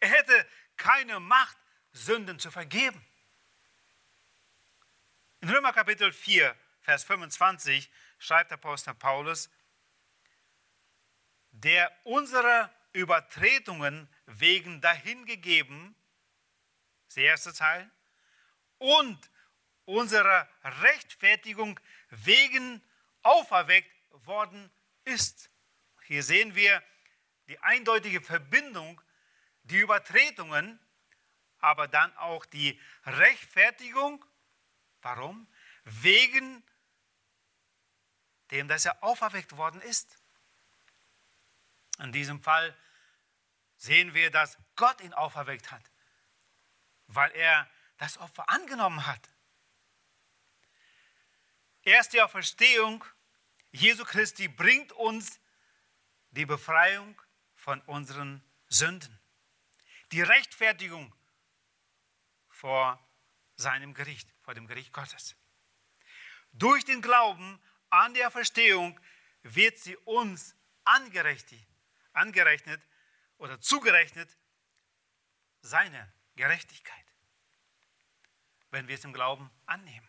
[0.00, 1.56] Er hätte keine Macht,
[1.92, 3.04] Sünden zu vergeben.
[5.40, 9.50] In Römer Kapitel 4, Vers 25 schreibt der Apostel Paulus,
[11.50, 15.94] der unsere Übertretungen wegen dahingegeben,
[17.06, 17.90] das erste Teil,
[18.78, 19.30] und
[19.84, 21.78] unserer Rechtfertigung
[22.10, 22.82] wegen
[23.22, 24.70] auferweckt worden
[25.04, 25.50] ist.
[26.04, 26.82] Hier sehen wir
[27.48, 29.00] die eindeutige Verbindung,
[29.62, 30.78] die Übertretungen,
[31.58, 34.24] aber dann auch die Rechtfertigung.
[35.02, 35.46] Warum?
[35.84, 36.62] Wegen
[38.50, 40.16] dem, dass er auferweckt worden ist.
[41.98, 42.76] In diesem Fall
[43.76, 45.90] sehen wir, dass Gott ihn auferweckt hat,
[47.06, 49.30] weil er das Opfer angenommen hat.
[51.82, 53.04] Erst die Auferstehung
[53.70, 55.40] Jesu Christi bringt uns
[56.34, 57.20] die Befreiung
[57.54, 59.20] von unseren Sünden,
[60.12, 61.14] die Rechtfertigung
[62.48, 63.00] vor
[63.56, 65.36] seinem Gericht, vor dem Gericht Gottes.
[66.52, 68.98] Durch den Glauben an der Verstehung
[69.42, 72.82] wird sie uns angerechnet
[73.38, 74.36] oder zugerechnet
[75.62, 77.06] seine Gerechtigkeit,
[78.70, 80.08] wenn wir es im Glauben annehmen.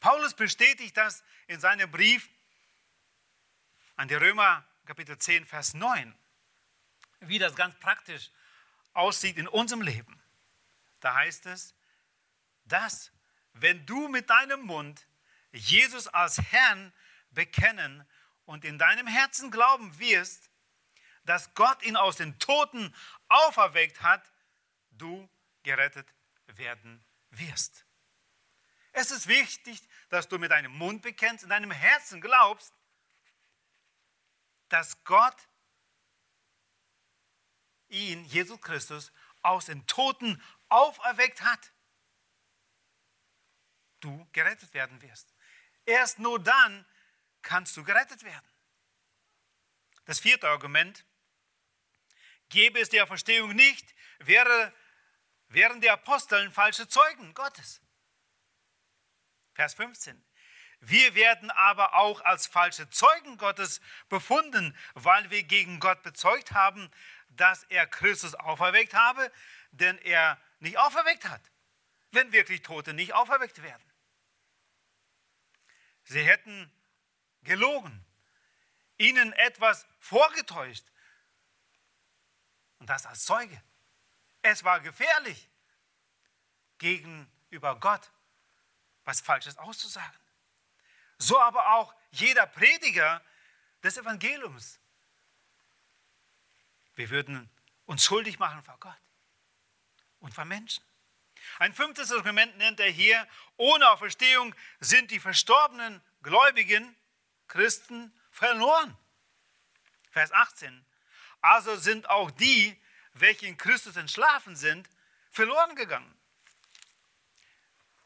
[0.00, 2.28] Paulus bestätigt das in seinem Brief
[3.96, 6.14] an die Römer Kapitel 10, Vers 9,
[7.20, 8.30] wie das ganz praktisch
[8.92, 10.22] aussieht in unserem Leben.
[11.00, 11.74] Da heißt es,
[12.64, 13.10] dass
[13.54, 15.06] wenn du mit deinem Mund
[15.52, 16.92] Jesus als Herrn
[17.30, 18.06] bekennen
[18.44, 20.50] und in deinem Herzen glauben wirst,
[21.24, 22.94] dass Gott ihn aus den Toten
[23.28, 24.30] auferweckt hat,
[24.90, 25.28] du
[25.62, 26.12] gerettet
[26.46, 27.86] werden wirst.
[28.92, 32.72] Es ist wichtig, dass du mit deinem Mund bekennst, in deinem Herzen glaubst,
[34.74, 35.36] dass Gott
[37.86, 41.72] ihn, Jesus Christus, aus den Toten auferweckt hat.
[44.00, 45.32] Du gerettet werden wirst.
[45.86, 46.84] Erst nur dann
[47.40, 48.50] kannst du gerettet werden.
[50.06, 51.06] Das vierte Argument,
[52.48, 54.74] gäbe es der Verstehung nicht, wäre,
[55.46, 57.80] wären die Aposteln falsche Zeugen Gottes.
[59.52, 60.23] Vers 15.
[60.86, 66.90] Wir werden aber auch als falsche Zeugen Gottes befunden, weil wir gegen Gott bezeugt haben,
[67.28, 69.32] dass er Christus auferweckt habe,
[69.72, 71.40] denn er nicht auferweckt hat,
[72.12, 73.82] wenn wirklich Tote nicht auferweckt werden.
[76.04, 76.70] Sie hätten
[77.42, 78.04] gelogen,
[78.98, 80.84] ihnen etwas vorgetäuscht
[82.78, 83.62] und das als Zeuge.
[84.42, 85.48] Es war gefährlich,
[86.78, 88.10] gegenüber Gott
[89.04, 90.23] was Falsches auszusagen.
[91.18, 93.22] So aber auch jeder Prediger
[93.82, 94.78] des Evangeliums.
[96.94, 97.50] Wir würden
[97.86, 99.00] uns schuldig machen vor Gott
[100.20, 100.84] und vor Menschen.
[101.58, 106.96] Ein fünftes Argument nennt er hier, ohne Auferstehung sind die verstorbenen Gläubigen,
[107.48, 108.96] Christen, verloren.
[110.10, 110.86] Vers 18.
[111.40, 112.80] Also sind auch die,
[113.12, 114.88] welche in Christus entschlafen sind,
[115.30, 116.14] verloren gegangen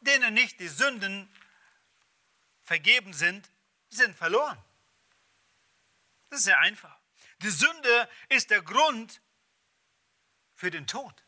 [0.01, 1.29] denen nicht die Sünden
[2.69, 3.49] vergeben sind,
[3.89, 4.63] sind verloren.
[6.29, 6.95] Das ist sehr einfach.
[7.39, 9.23] Die Sünde ist der Grund
[10.53, 11.23] für den Tod.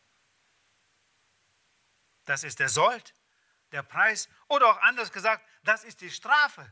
[2.25, 3.15] Das ist der Sold,
[3.71, 6.71] der Preis oder auch anders gesagt, das ist die Strafe.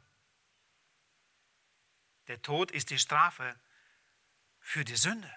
[2.27, 3.59] Der Tod ist die Strafe
[4.59, 5.35] für die Sünde.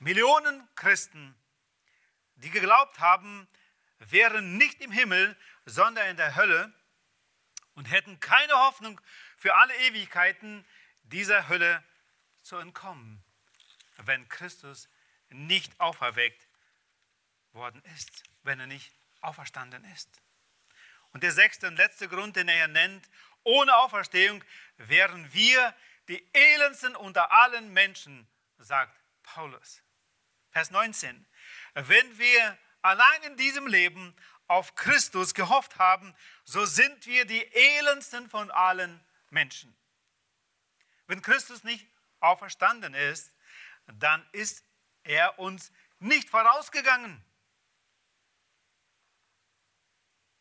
[0.00, 1.40] Millionen Christen,
[2.34, 3.46] die geglaubt haben,
[4.00, 6.74] wären nicht im Himmel, sondern in der Hölle
[7.74, 9.00] und hätten keine Hoffnung
[9.36, 10.64] für alle Ewigkeiten
[11.04, 11.82] dieser Hölle
[12.42, 13.22] zu entkommen,
[13.98, 14.88] wenn Christus
[15.30, 16.46] nicht auferweckt
[17.52, 20.10] worden ist, wenn er nicht auferstanden ist.
[21.12, 23.08] Und der sechste und letzte Grund, den er nennt,
[23.44, 24.42] ohne Auferstehung
[24.76, 25.74] wären wir
[26.08, 29.82] die elendsten unter allen Menschen, sagt Paulus.
[30.50, 31.26] Vers 19.
[31.74, 34.14] Wenn wir allein in diesem Leben
[34.52, 39.74] auf Christus gehofft haben, so sind wir die elendsten von allen Menschen.
[41.06, 41.86] Wenn Christus nicht
[42.20, 43.34] auferstanden ist,
[43.86, 44.62] dann ist
[45.04, 47.24] er uns nicht vorausgegangen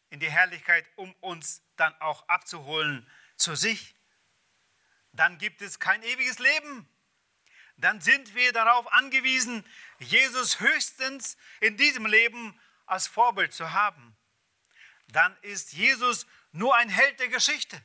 [0.09, 3.95] in die Herrlichkeit, um uns dann auch abzuholen zu sich.
[5.13, 6.85] Dann gibt es kein ewiges Leben.
[7.77, 9.65] Dann sind wir darauf angewiesen,
[9.99, 12.59] Jesus höchstens in diesem Leben
[12.91, 14.17] als Vorbild zu haben.
[15.07, 17.81] Dann ist Jesus nur ein Held der Geschichte,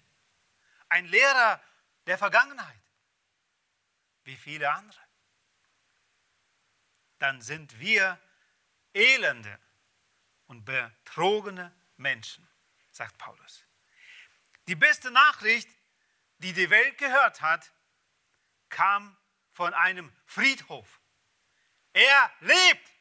[0.89, 1.63] ein Lehrer
[2.07, 2.83] der Vergangenheit,
[4.25, 5.01] wie viele andere.
[7.19, 8.21] Dann sind wir
[8.93, 9.61] elende
[10.49, 12.47] und betrogene Menschen,
[12.91, 13.65] sagt Paulus.
[14.67, 15.69] Die beste Nachricht,
[16.39, 17.73] die die Welt gehört hat,
[18.69, 19.17] kam
[19.53, 21.01] von einem Friedhof.
[21.93, 22.96] Er lebt.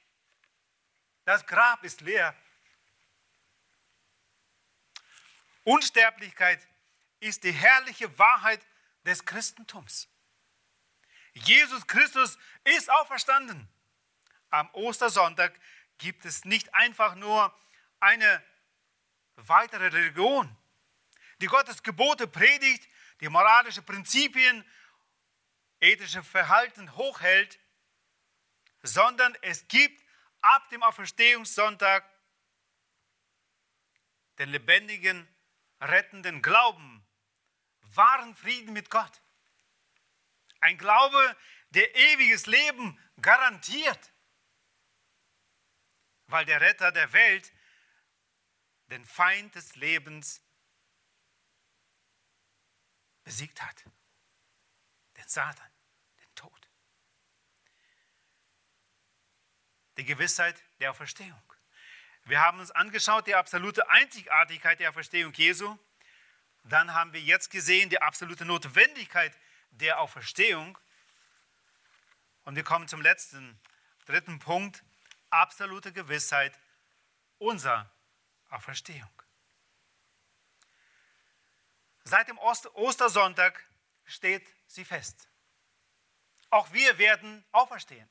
[1.25, 2.35] Das Grab ist leer.
[5.63, 6.65] Unsterblichkeit
[7.19, 8.65] ist die herrliche Wahrheit
[9.03, 10.07] des Christentums.
[11.33, 13.67] Jesus Christus ist auferstanden.
[14.51, 15.59] Am Ostersonntag
[15.97, 17.53] gibt es nicht einfach nur
[17.99, 18.43] eine
[19.35, 20.55] weitere Religion,
[21.41, 22.87] die Gottes Gebote predigt,
[23.19, 24.63] die moralische Prinzipien,
[25.79, 27.59] ethische Verhalten hochhält,
[28.83, 30.04] sondern es gibt
[30.45, 32.07] ab dem Auferstehungssonntag
[34.37, 35.27] den lebendigen,
[35.79, 37.05] rettenden Glauben,
[37.81, 39.21] wahren Frieden mit Gott.
[40.59, 41.37] Ein Glaube,
[41.69, 44.13] der ewiges Leben garantiert,
[46.27, 47.51] weil der Retter der Welt
[48.87, 50.41] den Feind des Lebens
[53.23, 53.83] besiegt hat.
[55.17, 55.71] Den Satan,
[56.17, 56.69] den Tod.
[59.97, 61.41] Die Gewissheit der Auferstehung.
[62.25, 65.77] Wir haben uns angeschaut die absolute Einzigartigkeit der Auferstehung Jesu.
[66.63, 69.31] Dann haben wir jetzt gesehen die absolute Notwendigkeit
[69.69, 70.77] der Auferstehung.
[72.43, 73.59] Und wir kommen zum letzten,
[74.05, 74.83] dritten Punkt.
[75.29, 76.57] Absolute Gewissheit
[77.37, 77.91] unserer
[78.49, 79.09] Auferstehung.
[82.03, 83.63] Seit dem Ostersonntag
[84.05, 85.27] steht sie fest.
[86.49, 88.09] Auch wir werden auferstehen.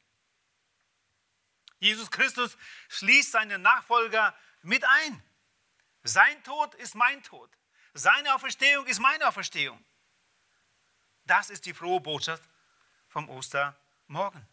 [1.84, 2.56] Jesus Christus
[2.88, 5.22] schließt seine Nachfolger mit ein.
[6.02, 7.50] Sein Tod ist mein Tod.
[7.92, 9.84] Seine Auferstehung ist meine Auferstehung.
[11.26, 12.42] Das ist die frohe Botschaft
[13.06, 14.48] vom Ostermorgen.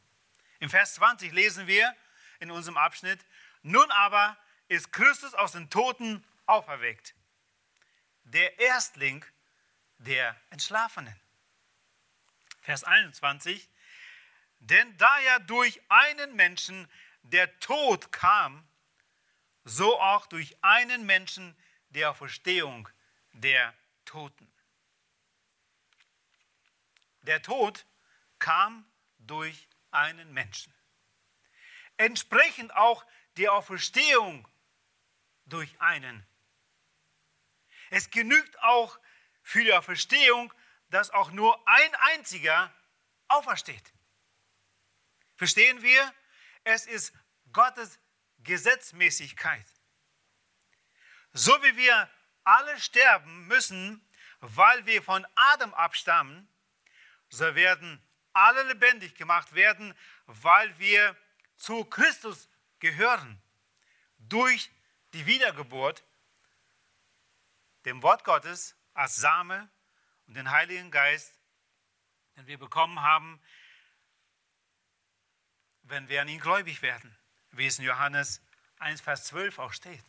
[0.59, 1.95] Im Vers 20 lesen wir
[2.41, 3.25] in unserem Abschnitt,
[3.61, 7.15] nun aber ist Christus aus den Toten auferweckt.
[8.25, 9.25] Der Erstling
[9.99, 11.17] der Entschlafenen.
[12.61, 13.69] Vers 21.
[14.59, 16.87] Denn da ja durch einen Menschen
[17.23, 18.67] der Tod kam,
[19.63, 21.55] so auch durch einen Menschen
[21.89, 22.89] der Verstehung
[23.33, 23.73] der
[24.05, 24.51] Toten.
[27.21, 27.85] Der Tod
[28.39, 28.85] kam
[29.19, 30.73] durch einen Menschen.
[31.97, 33.05] Entsprechend auch
[33.37, 34.47] die Auferstehung
[35.45, 36.25] durch einen.
[37.89, 38.99] Es genügt auch
[39.43, 40.53] für die Auferstehung,
[40.89, 42.73] dass auch nur ein einziger
[43.27, 43.93] aufersteht.
[45.35, 46.13] Verstehen wir?
[46.63, 47.13] Es ist
[47.51, 47.99] Gottes
[48.39, 49.65] Gesetzmäßigkeit.
[51.33, 52.09] So wie wir
[52.43, 54.05] alle sterben müssen,
[54.39, 56.47] weil wir von Adam abstammen,
[57.29, 59.95] so werden alle lebendig gemacht werden,
[60.25, 61.15] weil wir
[61.55, 63.41] zu Christus gehören.
[64.17, 64.71] Durch
[65.13, 66.03] die Wiedergeburt,
[67.85, 69.69] dem Wort Gottes als Same
[70.27, 71.39] und den Heiligen Geist,
[72.35, 73.41] den wir bekommen haben,
[75.91, 77.15] wenn wir an ihn gläubig werden,
[77.51, 78.41] wie es in Johannes
[78.79, 80.03] 1, Vers 12 auch steht.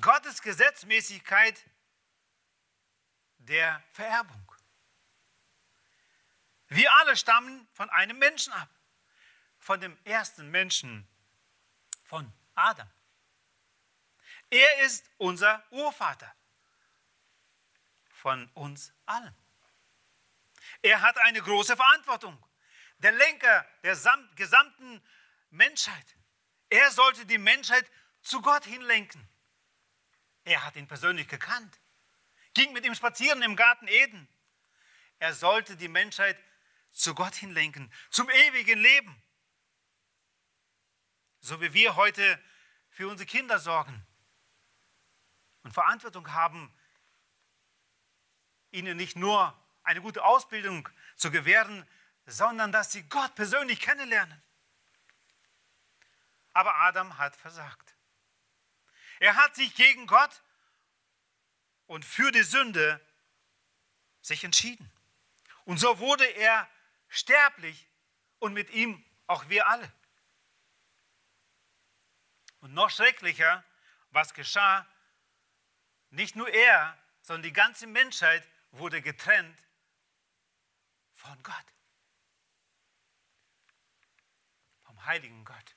[0.00, 1.62] Gottes Gesetzmäßigkeit
[3.36, 4.52] der Vererbung.
[6.68, 8.70] Wir alle stammen von einem Menschen ab,
[9.58, 11.06] von dem ersten Menschen,
[12.04, 12.90] von Adam.
[14.48, 16.34] Er ist unser Urvater
[18.08, 19.36] von uns allen.
[20.80, 22.42] Er hat eine große Verantwortung.
[22.98, 23.96] Der Lenker der
[24.36, 25.02] gesamten
[25.50, 26.16] Menschheit.
[26.70, 27.90] Er sollte die Menschheit
[28.22, 29.28] zu Gott hinlenken.
[30.44, 31.78] Er hat ihn persönlich gekannt,
[32.52, 34.28] ging mit ihm spazieren im Garten Eden.
[35.18, 36.38] Er sollte die Menschheit
[36.90, 39.22] zu Gott hinlenken, zum ewigen Leben.
[41.40, 42.42] So wie wir heute
[42.90, 44.06] für unsere Kinder sorgen
[45.62, 46.72] und Verantwortung haben,
[48.70, 51.86] ihnen nicht nur eine gute Ausbildung zu gewähren,
[52.26, 54.42] sondern dass sie Gott persönlich kennenlernen.
[56.52, 57.94] Aber Adam hat versagt.
[59.20, 60.42] Er hat sich gegen Gott
[61.86, 63.00] und für die Sünde
[64.22, 64.90] sich entschieden.
[65.64, 66.68] Und so wurde er
[67.08, 67.88] sterblich
[68.38, 69.90] und mit ihm auch wir alle.
[72.60, 73.64] Und noch schrecklicher,
[74.10, 74.86] was geschah,
[76.10, 79.58] nicht nur er, sondern die ganze Menschheit wurde getrennt
[81.14, 81.74] von Gott.
[85.06, 85.76] Heiligen Gott.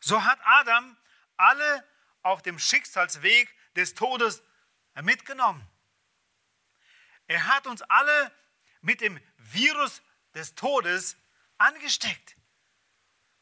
[0.00, 0.96] So hat Adam
[1.36, 1.88] alle
[2.22, 4.42] auf dem Schicksalsweg des Todes
[5.02, 5.66] mitgenommen.
[7.26, 8.32] Er hat uns alle
[8.80, 10.02] mit dem Virus
[10.34, 11.16] des Todes
[11.58, 12.36] angesteckt.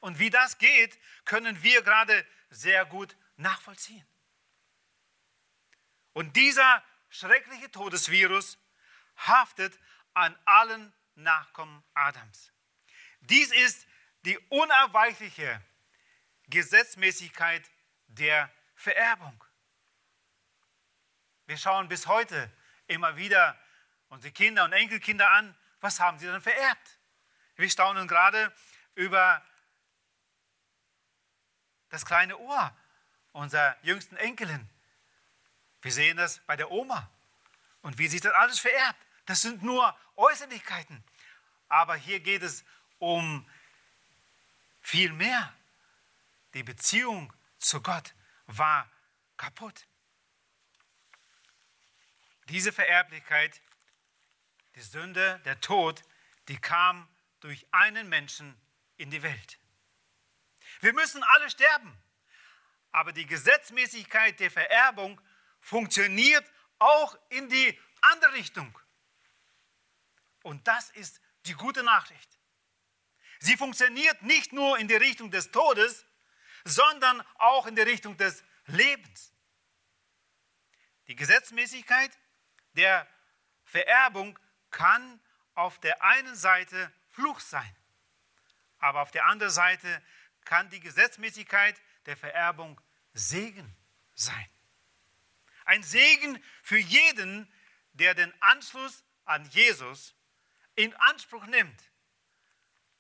[0.01, 4.07] Und wie das geht, können wir gerade sehr gut nachvollziehen.
[6.13, 8.59] Und dieser schreckliche Todesvirus
[9.17, 9.79] haftet
[10.15, 12.53] an allen Nachkommen Adams.
[13.31, 13.87] Dies ist
[14.25, 15.63] die unerweichliche
[16.49, 17.71] Gesetzmäßigkeit
[18.07, 19.45] der Vererbung.
[21.47, 22.51] Wir schauen bis heute
[22.87, 23.59] immer wieder
[24.09, 26.99] unsere Kinder und Enkelkinder an, was haben sie denn vererbt?
[27.57, 28.53] Wir staunen gerade
[28.95, 29.45] über
[31.91, 32.77] das kleine Ohr
[33.33, 34.69] unserer jüngsten Enkelin.
[35.83, 37.11] Wir sehen das bei der Oma.
[37.83, 39.01] Und wie sich das alles vererbt.
[39.27, 41.05] Das sind nur Äußerlichkeiten.
[41.69, 42.65] Aber hier geht es
[42.99, 43.49] um
[44.81, 45.55] viel mehr.
[46.55, 48.15] Die Beziehung zu Gott
[48.47, 48.91] war
[49.37, 49.87] kaputt.
[52.49, 53.61] Diese Vererblichkeit,
[54.75, 56.03] die Sünde, der Tod,
[56.49, 57.09] die kam
[57.41, 58.59] durch einen Menschen
[58.97, 59.59] in die Welt.
[60.81, 61.97] Wir müssen alle sterben,
[62.91, 65.21] aber die Gesetzmäßigkeit der Vererbung
[65.61, 66.45] funktioniert
[66.79, 68.79] auch in die andere Richtung.
[70.43, 72.38] Und das ist die gute Nachricht.
[73.41, 76.05] Sie funktioniert nicht nur in die Richtung des Todes,
[76.65, 79.33] sondern auch in die Richtung des Lebens.
[81.07, 82.11] Die Gesetzmäßigkeit
[82.73, 83.07] der
[83.65, 84.39] Vererbung
[84.71, 85.21] kann
[85.55, 87.77] auf der einen Seite Fluch sein,
[88.79, 90.03] aber auf der anderen Seite
[90.45, 92.81] kann die Gesetzmäßigkeit der Vererbung
[93.13, 93.77] Segen
[94.15, 94.49] sein.
[95.65, 97.53] Ein Segen für jeden,
[97.93, 100.15] der den Anschluss an Jesus
[100.77, 101.88] in Anspruch nimmt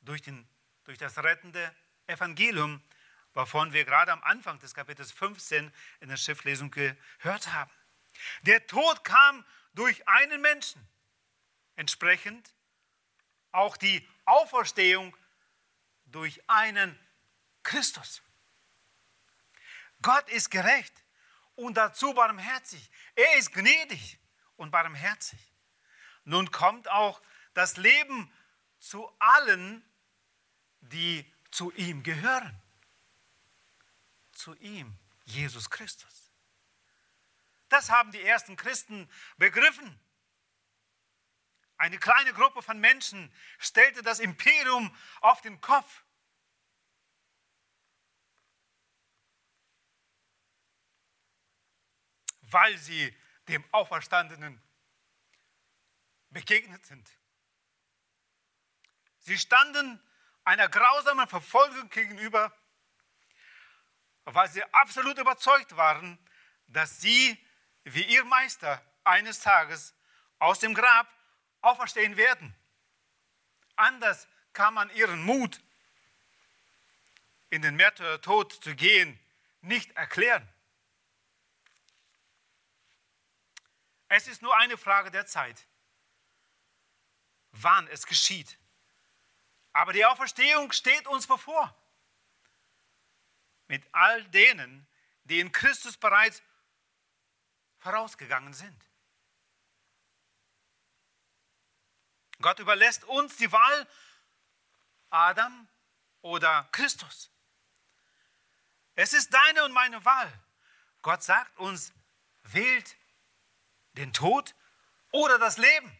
[0.09, 0.49] durch, den,
[0.85, 1.75] durch das rettende
[2.07, 2.83] Evangelium,
[3.35, 7.71] wovon wir gerade am Anfang des Kapitels 15 in der Schriftlesung gehört haben.
[8.43, 9.45] Der Tod kam
[9.75, 10.87] durch einen Menschen.
[11.77, 12.55] Entsprechend
[13.53, 15.15] auch die Auferstehung
[16.07, 16.99] durch einen
[17.63, 18.23] Christus.
[20.01, 21.05] Gott ist gerecht
[21.55, 22.91] und dazu barmherzig.
[23.15, 24.19] Er ist gnädig
[24.57, 25.39] und barmherzig.
[26.25, 27.21] Nun kommt auch
[27.53, 28.33] das Leben
[28.79, 29.85] zu allen,
[30.81, 32.61] die zu ihm gehören.
[34.33, 36.31] Zu ihm, Jesus Christus.
[37.69, 40.01] Das haben die ersten Christen begriffen.
[41.77, 46.05] Eine kleine Gruppe von Menschen stellte das Imperium auf den Kopf.
[52.51, 53.15] weil sie
[53.49, 54.59] dem Auferstandenen
[56.31, 57.11] begegnet sind.
[59.19, 60.01] Sie standen
[60.49, 62.51] einer grausamen Verfolgung gegenüber,
[64.25, 66.19] weil sie absolut überzeugt waren,
[66.69, 67.39] dass sie
[67.85, 69.95] wie ihr Meister eines Tages
[70.39, 71.07] aus dem Grab
[71.61, 72.55] auferstehen werden.
[73.77, 75.61] Anders kann man ihren Mut,
[77.51, 79.21] in den Märtyrertod zu gehen,
[79.61, 80.49] nicht erklären.
[84.09, 85.67] Es ist nur eine Frage der Zeit,
[87.53, 88.59] wann es geschieht.
[89.79, 91.73] Aber die Auferstehung steht uns bevor.
[93.69, 94.89] Mit all denen,
[95.23, 96.43] die in Christus bereits
[97.79, 98.85] vorausgegangen sind.
[102.41, 103.87] Gott überlässt uns die Wahl
[105.11, 105.69] Adam
[106.23, 107.31] oder Christus.
[108.97, 110.33] Es ist deine und meine Wahl.
[111.03, 111.93] Gott sagt uns,
[112.43, 112.97] wählt
[113.93, 114.57] den Tod
[115.13, 115.97] oder das Leben.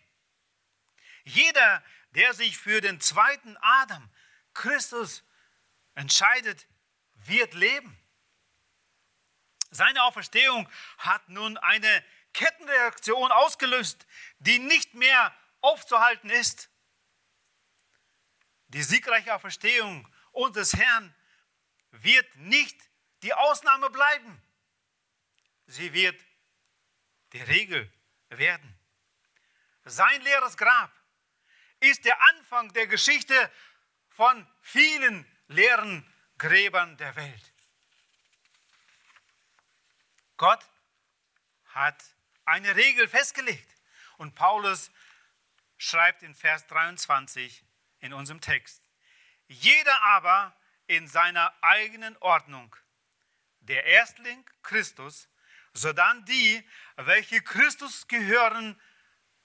[1.23, 1.85] Jeder, der
[2.33, 4.11] sich für den zweiten Adam,
[4.55, 5.25] Christus,
[5.95, 6.67] entscheidet,
[7.15, 7.99] wird leben.
[9.71, 14.07] Seine Auferstehung hat nun eine Kettenreaktion ausgelöst,
[14.39, 16.71] die nicht mehr aufzuhalten ist.
[18.69, 21.15] Die siegreiche Auferstehung unseres Herrn
[21.91, 22.79] wird nicht
[23.23, 24.43] die Ausnahme bleiben.
[25.67, 26.19] Sie wird
[27.33, 27.93] die Regel
[28.29, 28.79] werden.
[29.85, 30.98] Sein leeres Grab
[31.81, 33.51] ist der Anfang der Geschichte
[34.09, 36.05] von vielen leeren
[36.39, 37.53] Gräbern der Welt.
[40.37, 40.65] Gott
[41.67, 42.03] hat
[42.45, 43.69] eine Regel festgelegt.
[44.17, 44.91] Und Paulus
[45.77, 47.65] schreibt in Vers 23
[48.01, 48.83] in unserem Text,
[49.47, 50.57] jeder aber
[50.87, 52.75] in seiner eigenen Ordnung,
[53.61, 55.29] der Erstling Christus,
[55.73, 58.81] sodann die, welche Christus gehören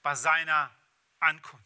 [0.02, 0.74] bei seiner
[1.20, 1.63] Ankunft.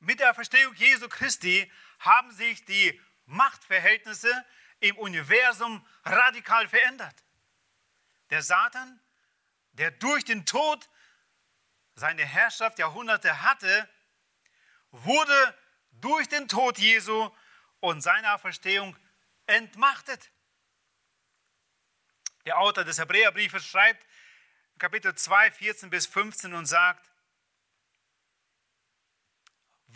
[0.00, 4.32] Mit der Verstehung Jesu Christi haben sich die Machtverhältnisse
[4.80, 7.24] im Universum radikal verändert.
[8.30, 9.00] Der Satan,
[9.72, 10.88] der durch den Tod
[11.94, 13.88] seine Herrschaft Jahrhunderte hatte,
[14.90, 15.58] wurde
[15.90, 17.30] durch den Tod Jesu
[17.80, 18.96] und seiner Verstehung
[19.46, 20.30] entmachtet.
[22.46, 24.06] Der Autor des Hebräerbriefes schreibt
[24.78, 27.07] Kapitel 2, 14 bis 15 und sagt,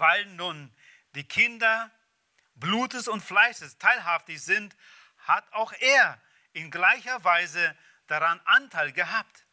[0.03, 0.75] weil nun
[1.15, 1.89] die Kinder
[2.57, 4.77] Blutes und Fleisches teilhaftig sind,
[5.19, 6.21] hat auch er
[6.53, 7.77] in gleicher Weise
[8.09, 9.47] daran Anteil gehabt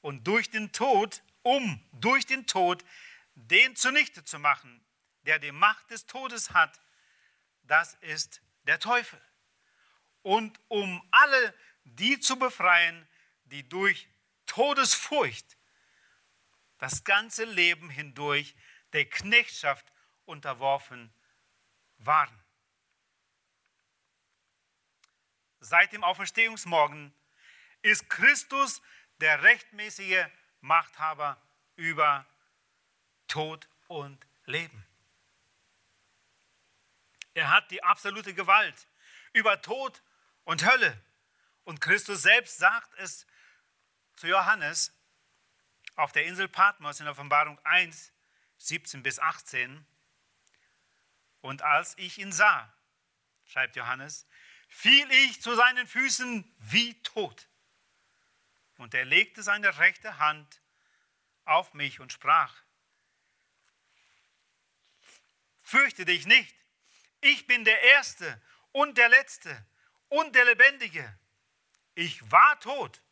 [0.00, 2.82] und durch den Tod, um durch den Tod
[3.34, 4.82] den zunichte zu machen,
[5.26, 6.80] der die Macht des Todes hat,
[7.64, 9.20] das ist der Teufel.
[10.22, 13.06] Und um alle die zu befreien,
[13.44, 14.08] die durch
[14.46, 15.58] Todesfurcht
[16.78, 18.56] das ganze Leben hindurch
[18.92, 19.89] der Knechtschaft
[20.30, 21.12] unterworfen
[21.98, 22.42] waren.
[25.58, 27.12] Seit dem Auferstehungsmorgen
[27.82, 28.80] ist Christus
[29.20, 30.24] der rechtmäßige
[30.60, 31.36] Machthaber
[31.76, 32.24] über
[33.28, 34.86] Tod und Leben.
[37.34, 38.88] Er hat die absolute Gewalt
[39.32, 40.02] über Tod
[40.44, 40.98] und Hölle.
[41.64, 43.26] Und Christus selbst sagt es
[44.14, 44.92] zu Johannes
[45.94, 48.12] auf der Insel Patmos in Offenbarung 1,
[48.58, 49.86] 17 bis 18.
[51.40, 52.72] Und als ich ihn sah,
[53.46, 54.26] schreibt Johannes,
[54.68, 57.48] fiel ich zu seinen Füßen wie tot.
[58.76, 60.62] Und er legte seine rechte Hand
[61.44, 62.54] auf mich und sprach,
[65.62, 66.54] fürchte dich nicht,
[67.20, 68.40] ich bin der Erste
[68.72, 69.66] und der Letzte
[70.08, 71.18] und der Lebendige.
[71.94, 73.02] Ich war tot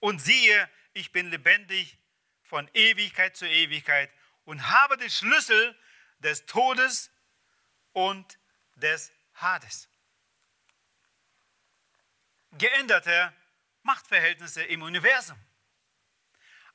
[0.00, 1.98] und siehe, ich bin lebendig
[2.42, 4.10] von Ewigkeit zu Ewigkeit
[4.44, 5.78] und habe den Schlüssel
[6.18, 7.10] des Todes
[7.94, 8.38] und
[8.74, 9.88] des Hades.
[12.52, 13.32] Geänderte
[13.82, 15.38] Machtverhältnisse im Universum.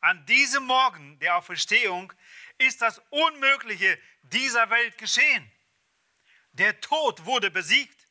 [0.01, 2.11] An diesem Morgen der Auferstehung
[2.57, 5.51] ist das Unmögliche dieser Welt geschehen.
[6.53, 8.07] Der Tod wurde besiegt.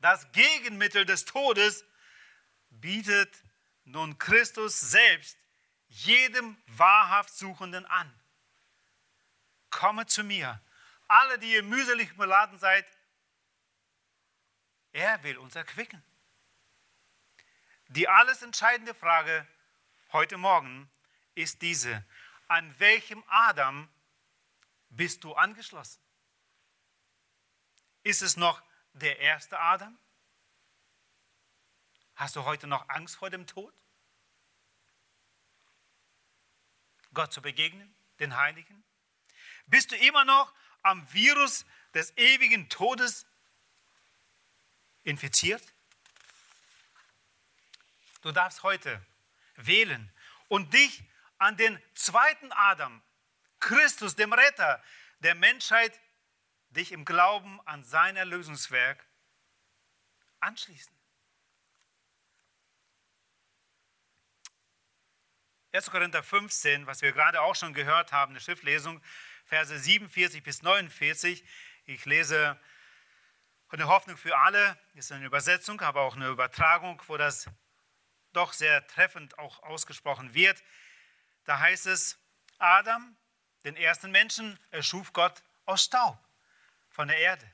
[0.00, 1.84] Das Gegenmittel des Todes
[2.70, 3.32] bietet
[3.84, 5.36] nun Christus selbst
[5.88, 8.12] jedem wahrhaft Suchenden an.
[9.70, 10.60] Komme zu mir,
[11.12, 12.86] alle, die ihr mühselig beladen seid,
[14.92, 16.02] er will uns erquicken.
[17.88, 19.46] Die alles entscheidende Frage
[20.12, 20.90] heute Morgen
[21.34, 22.04] ist diese.
[22.48, 23.88] An welchem Adam
[24.88, 26.02] bist du angeschlossen?
[28.02, 29.98] Ist es noch der erste Adam?
[32.16, 33.74] Hast du heute noch Angst vor dem Tod?
[37.14, 38.84] Gott zu begegnen, den Heiligen?
[39.66, 40.52] Bist du immer noch
[40.82, 41.64] am Virus
[41.94, 43.26] des ewigen Todes
[45.02, 45.62] infiziert?
[48.22, 49.04] Du darfst heute
[49.56, 50.12] wählen
[50.48, 51.02] und dich
[51.38, 53.02] an den zweiten Adam,
[53.58, 54.82] Christus, dem Retter
[55.20, 56.00] der Menschheit,
[56.70, 59.04] dich im Glauben an sein Erlösungswerk
[60.40, 60.92] anschließen.
[65.72, 65.90] 1.
[65.90, 69.02] Korinther 15, was wir gerade auch schon gehört haben, eine Schriftlesung,
[69.52, 71.44] Verse 47 bis 49.
[71.84, 72.58] Ich lese
[73.68, 77.50] von der Hoffnung für alle, ist eine Übersetzung, aber auch eine Übertragung, wo das
[78.32, 80.64] doch sehr treffend auch ausgesprochen wird.
[81.44, 82.18] Da heißt es,
[82.56, 83.14] Adam,
[83.64, 86.18] den ersten Menschen, erschuf Gott aus Staub
[86.88, 87.44] von der Erde.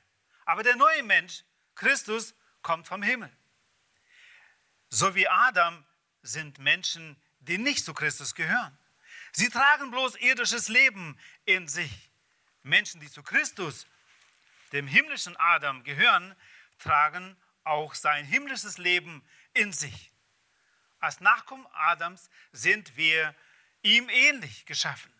[0.45, 1.43] Aber der neue Mensch,
[1.75, 3.29] Christus, kommt vom Himmel.
[4.87, 5.85] So wie Adam
[6.21, 8.79] sind Menschen, die nicht zu Christus gehören.
[9.31, 12.11] Sie tragen bloß irdisches Leben in sich.
[12.63, 13.87] Menschen, die zu Christus,
[14.71, 16.35] dem himmlischen Adam, gehören,
[16.77, 20.11] tragen auch sein himmlisches Leben in sich.
[20.99, 23.35] Als Nachkommen Adams sind wir
[23.83, 25.13] ihm ähnlich geschaffen.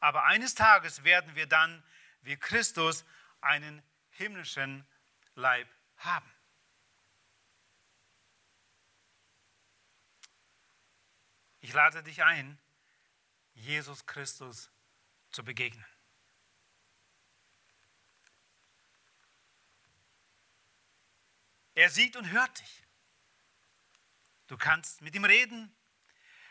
[0.00, 1.82] Aber eines Tages werden wir dann
[2.22, 3.04] wie Christus
[3.40, 4.86] einen himmlischen
[5.34, 6.30] Leib haben.
[11.60, 12.58] Ich lade dich ein,
[13.60, 14.70] Jesus Christus
[15.30, 15.84] zu begegnen.
[21.74, 22.86] Er sieht und hört dich.
[24.48, 25.74] Du kannst mit ihm reden.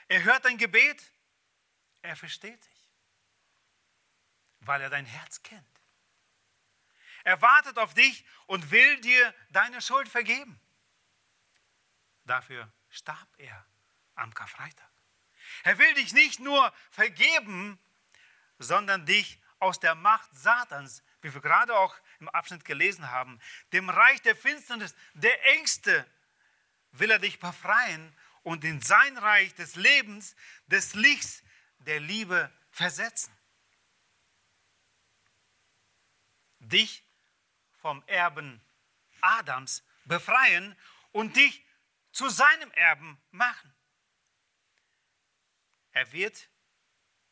[0.08, 1.12] Er hört dein Gebet.
[2.02, 2.92] Er versteht dich,
[4.62, 5.82] weil er dein Herz kennt.
[7.24, 10.60] Er wartet auf dich und will dir deine Schuld vergeben.
[12.24, 13.66] Dafür starb er
[14.16, 14.89] am Karfreitag.
[15.64, 17.80] Er will dich nicht nur vergeben,
[18.58, 23.40] sondern dich aus der Macht Satans, wie wir gerade auch im Abschnitt gelesen haben,
[23.74, 26.06] dem Reich der Finsternis, der Ängste,
[26.92, 30.36] will er dich befreien und in sein Reich des Lebens,
[30.68, 31.44] des Lichts,
[31.80, 33.36] der Liebe versetzen.
[36.60, 37.04] Dich
[37.82, 38.62] vom Erben
[39.22, 40.78] Adams befreien
[41.12, 41.66] und dich
[42.12, 43.74] zu seinem Erben machen.
[45.92, 46.50] Er wird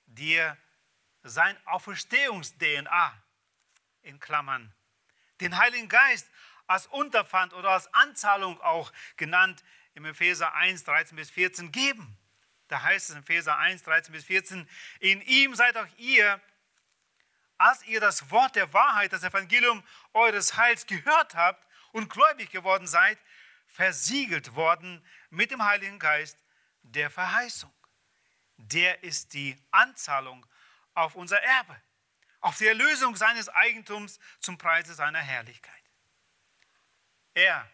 [0.06, 0.58] dir
[1.24, 3.24] sein Auferstehungs-DNA
[4.02, 4.74] in Klammern,
[5.42, 6.30] den Heiligen Geist
[6.66, 12.18] als Unterpfand oder als Anzahlung auch genannt im Epheser 1, 13 bis 14 geben.
[12.68, 16.42] Da heißt es in Epheser 1, 13 bis 14, in ihm seid auch ihr,
[17.58, 19.84] als ihr das Wort der Wahrheit, das Evangelium
[20.14, 23.18] eures Heils gehört habt und gläubig geworden seid,
[23.68, 26.38] versiegelt worden mit dem Heiligen Geist
[26.84, 27.74] der Verheißung.
[28.58, 30.46] Der ist die Anzahlung
[30.94, 31.80] auf unser Erbe,
[32.42, 35.74] auf die Erlösung seines Eigentums zum Preise seiner Herrlichkeit.
[37.34, 37.72] Er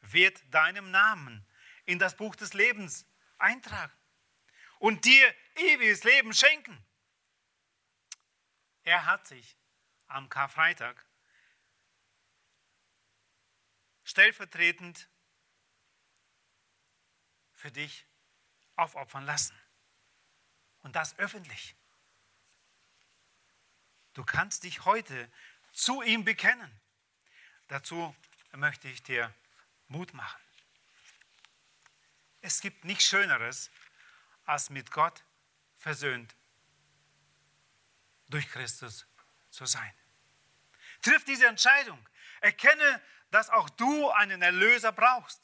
[0.00, 1.46] wird deinem Namen
[1.84, 3.06] in das Buch des Lebens
[3.38, 3.92] eintragen
[4.78, 6.86] und dir ewiges Leben schenken.
[8.84, 9.56] Er hat sich
[10.06, 11.04] am Karfreitag
[14.04, 15.08] stellvertretend
[17.52, 18.06] für dich
[18.76, 19.59] aufopfern lassen.
[20.82, 21.74] Und das öffentlich.
[24.14, 25.30] Du kannst dich heute
[25.72, 26.80] zu ihm bekennen.
[27.68, 28.14] Dazu
[28.52, 29.32] möchte ich dir
[29.88, 30.40] Mut machen.
[32.40, 33.70] Es gibt nichts Schöneres,
[34.44, 35.24] als mit Gott
[35.76, 36.34] versöhnt
[38.28, 39.06] durch Christus
[39.50, 39.92] zu sein.
[41.02, 42.08] Triff diese Entscheidung.
[42.40, 45.40] Erkenne, dass auch du einen Erlöser brauchst,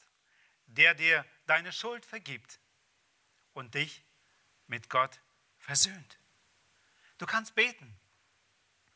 [0.65, 2.59] der dir deine Schuld vergibt
[3.53, 4.03] und dich
[4.67, 5.19] mit Gott
[5.67, 6.17] versöhnt.
[7.17, 7.99] Du kannst beten.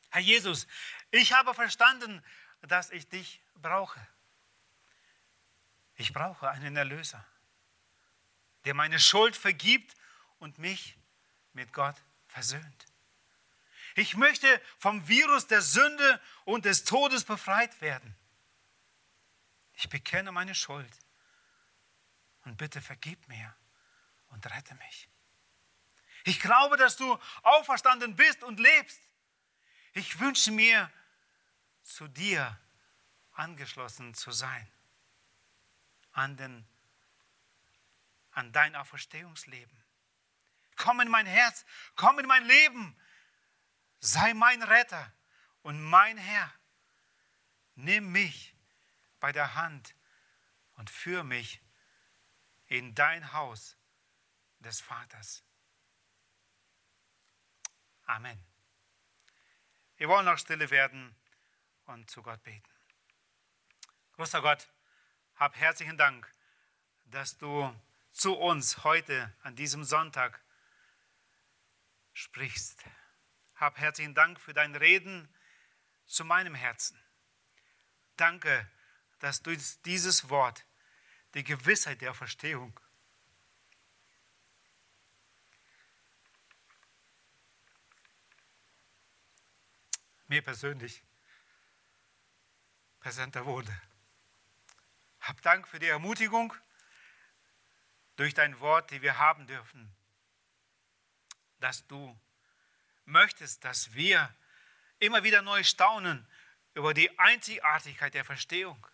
[0.09, 0.67] Herr Jesus,
[1.11, 2.23] ich habe verstanden,
[2.61, 3.99] dass ich dich brauche.
[5.95, 7.25] Ich brauche einen Erlöser,
[8.63, 9.95] der meine Schuld vergibt
[10.39, 10.97] und mich
[11.51, 11.97] mit Gott
[12.27, 12.85] versöhnt.
[13.95, 14.47] Ich möchte
[14.77, 18.15] vom Virus der Sünde und des Todes befreit werden.
[19.73, 20.99] Ich bekenne meine Schuld
[22.45, 23.53] und bitte vergib mir
[24.29, 25.10] und rette mich.
[26.23, 28.99] Ich glaube, dass du auferstanden bist und lebst.
[29.93, 30.91] Ich wünsche mir,
[31.83, 32.59] zu dir
[33.33, 34.71] angeschlossen zu sein,
[36.11, 36.67] an, den,
[38.31, 39.83] an dein Auferstehungsleben.
[40.75, 41.65] Komm in mein Herz,
[41.95, 42.99] komm in mein Leben,
[43.99, 45.11] sei mein Retter
[45.61, 46.51] und mein Herr.
[47.75, 48.55] Nimm mich
[49.19, 49.95] bei der Hand
[50.73, 51.61] und führe mich
[52.67, 53.77] in dein Haus
[54.59, 55.43] des Vaters.
[58.11, 58.37] Amen.
[59.95, 61.15] Wir wollen noch stille werden
[61.85, 62.69] und zu Gott beten.
[64.17, 64.67] Großer Gott,
[65.35, 66.29] hab herzlichen Dank,
[67.05, 67.73] dass du
[68.09, 70.43] zu uns heute an diesem Sonntag
[72.11, 72.83] sprichst.
[73.55, 75.33] Hab herzlichen Dank für dein Reden
[76.05, 77.01] zu meinem Herzen.
[78.17, 78.69] Danke,
[79.19, 79.55] dass du
[79.85, 80.65] dieses Wort
[81.33, 82.77] die Gewissheit der Verstehung.
[90.31, 91.03] Mir persönlich
[93.01, 93.69] präsenter wurde.
[95.19, 96.53] Hab Dank für die Ermutigung
[98.15, 99.93] durch dein Wort, die wir haben dürfen,
[101.59, 102.17] dass du
[103.03, 104.33] möchtest, dass wir
[104.99, 106.25] immer wieder neu staunen
[106.75, 108.87] über die Einzigartigkeit der Verstehung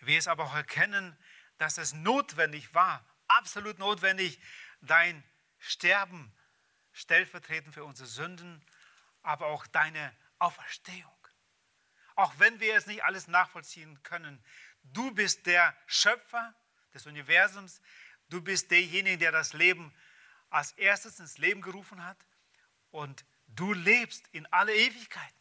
[0.00, 1.18] wir es aber auch erkennen,
[1.58, 4.40] dass es notwendig war, absolut notwendig,
[4.80, 5.22] dein
[5.58, 6.34] Sterben
[6.92, 8.64] stellvertretend für unsere Sünden,
[9.24, 11.10] aber auch deine Auferstehung.
[12.14, 14.42] Auch wenn wir es nicht alles nachvollziehen können,
[14.84, 16.54] du bist der Schöpfer
[16.92, 17.80] des Universums,
[18.28, 19.92] du bist derjenige, der das Leben
[20.50, 22.18] als erstes ins Leben gerufen hat
[22.92, 25.34] und du lebst in alle Ewigkeiten.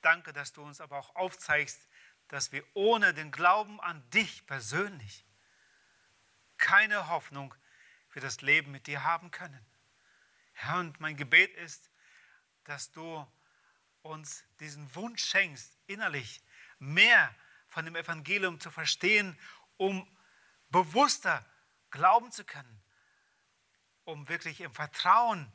[0.00, 1.88] Danke, dass du uns aber auch aufzeigst,
[2.28, 5.26] dass wir ohne den Glauben an dich persönlich
[6.56, 7.54] keine Hoffnung
[8.08, 9.66] für das Leben mit dir haben können.
[10.52, 11.90] Herr, und mein Gebet ist,
[12.64, 13.26] dass du
[14.02, 16.42] uns diesen Wunsch schenkst, innerlich
[16.78, 17.34] mehr
[17.68, 19.38] von dem Evangelium zu verstehen,
[19.76, 20.06] um
[20.70, 21.44] bewusster
[21.90, 22.82] glauben zu können,
[24.04, 25.50] um wirklich im Vertrauen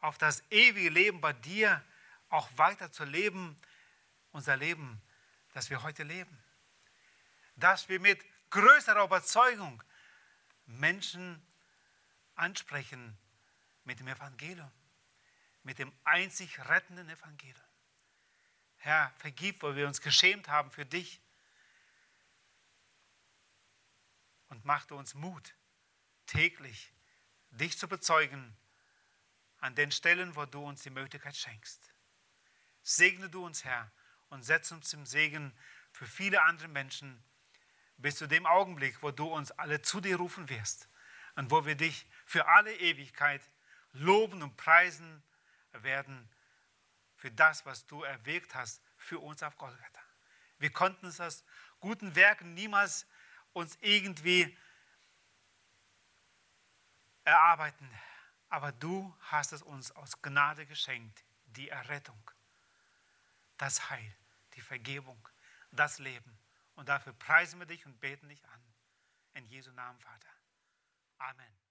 [0.00, 1.84] auf das ewige Leben bei dir
[2.28, 3.56] auch weiter zu leben,
[4.32, 5.02] unser Leben,
[5.52, 6.42] das wir heute leben.
[7.56, 9.82] Dass wir mit größerer Überzeugung
[10.66, 11.42] Menschen
[12.34, 13.18] ansprechen
[13.84, 14.70] mit dem Evangelium,
[15.68, 17.68] mit dem einzig rettenden Evangelium.
[18.76, 21.20] Herr, vergib, wo wir uns geschämt haben für dich
[24.48, 25.54] und mach du uns Mut,
[26.24, 26.94] täglich
[27.50, 28.56] dich zu bezeugen
[29.58, 31.92] an den Stellen, wo du uns die Möglichkeit schenkst.
[32.82, 33.92] Segne du uns, Herr,
[34.30, 35.54] und setz uns zum Segen
[35.92, 37.22] für viele andere Menschen
[37.98, 40.88] bis zu dem Augenblick, wo du uns alle zu dir rufen wirst
[41.34, 43.42] und wo wir dich für alle Ewigkeit
[43.92, 45.22] loben und preisen
[45.72, 46.28] werden
[47.16, 50.02] für das, was du erwirkt hast für uns auf Golgatha.
[50.58, 51.44] Wir konnten uns aus
[51.80, 53.06] guten Werken niemals
[53.52, 54.56] uns irgendwie
[57.24, 57.90] erarbeiten,
[58.48, 62.30] aber du hast es uns aus Gnade geschenkt, die Errettung,
[63.56, 64.16] das Heil,
[64.54, 65.28] die Vergebung,
[65.70, 66.38] das Leben.
[66.74, 68.74] Und dafür preisen wir dich und beten dich an.
[69.34, 70.28] In Jesu Namen, Vater.
[71.18, 71.67] Amen.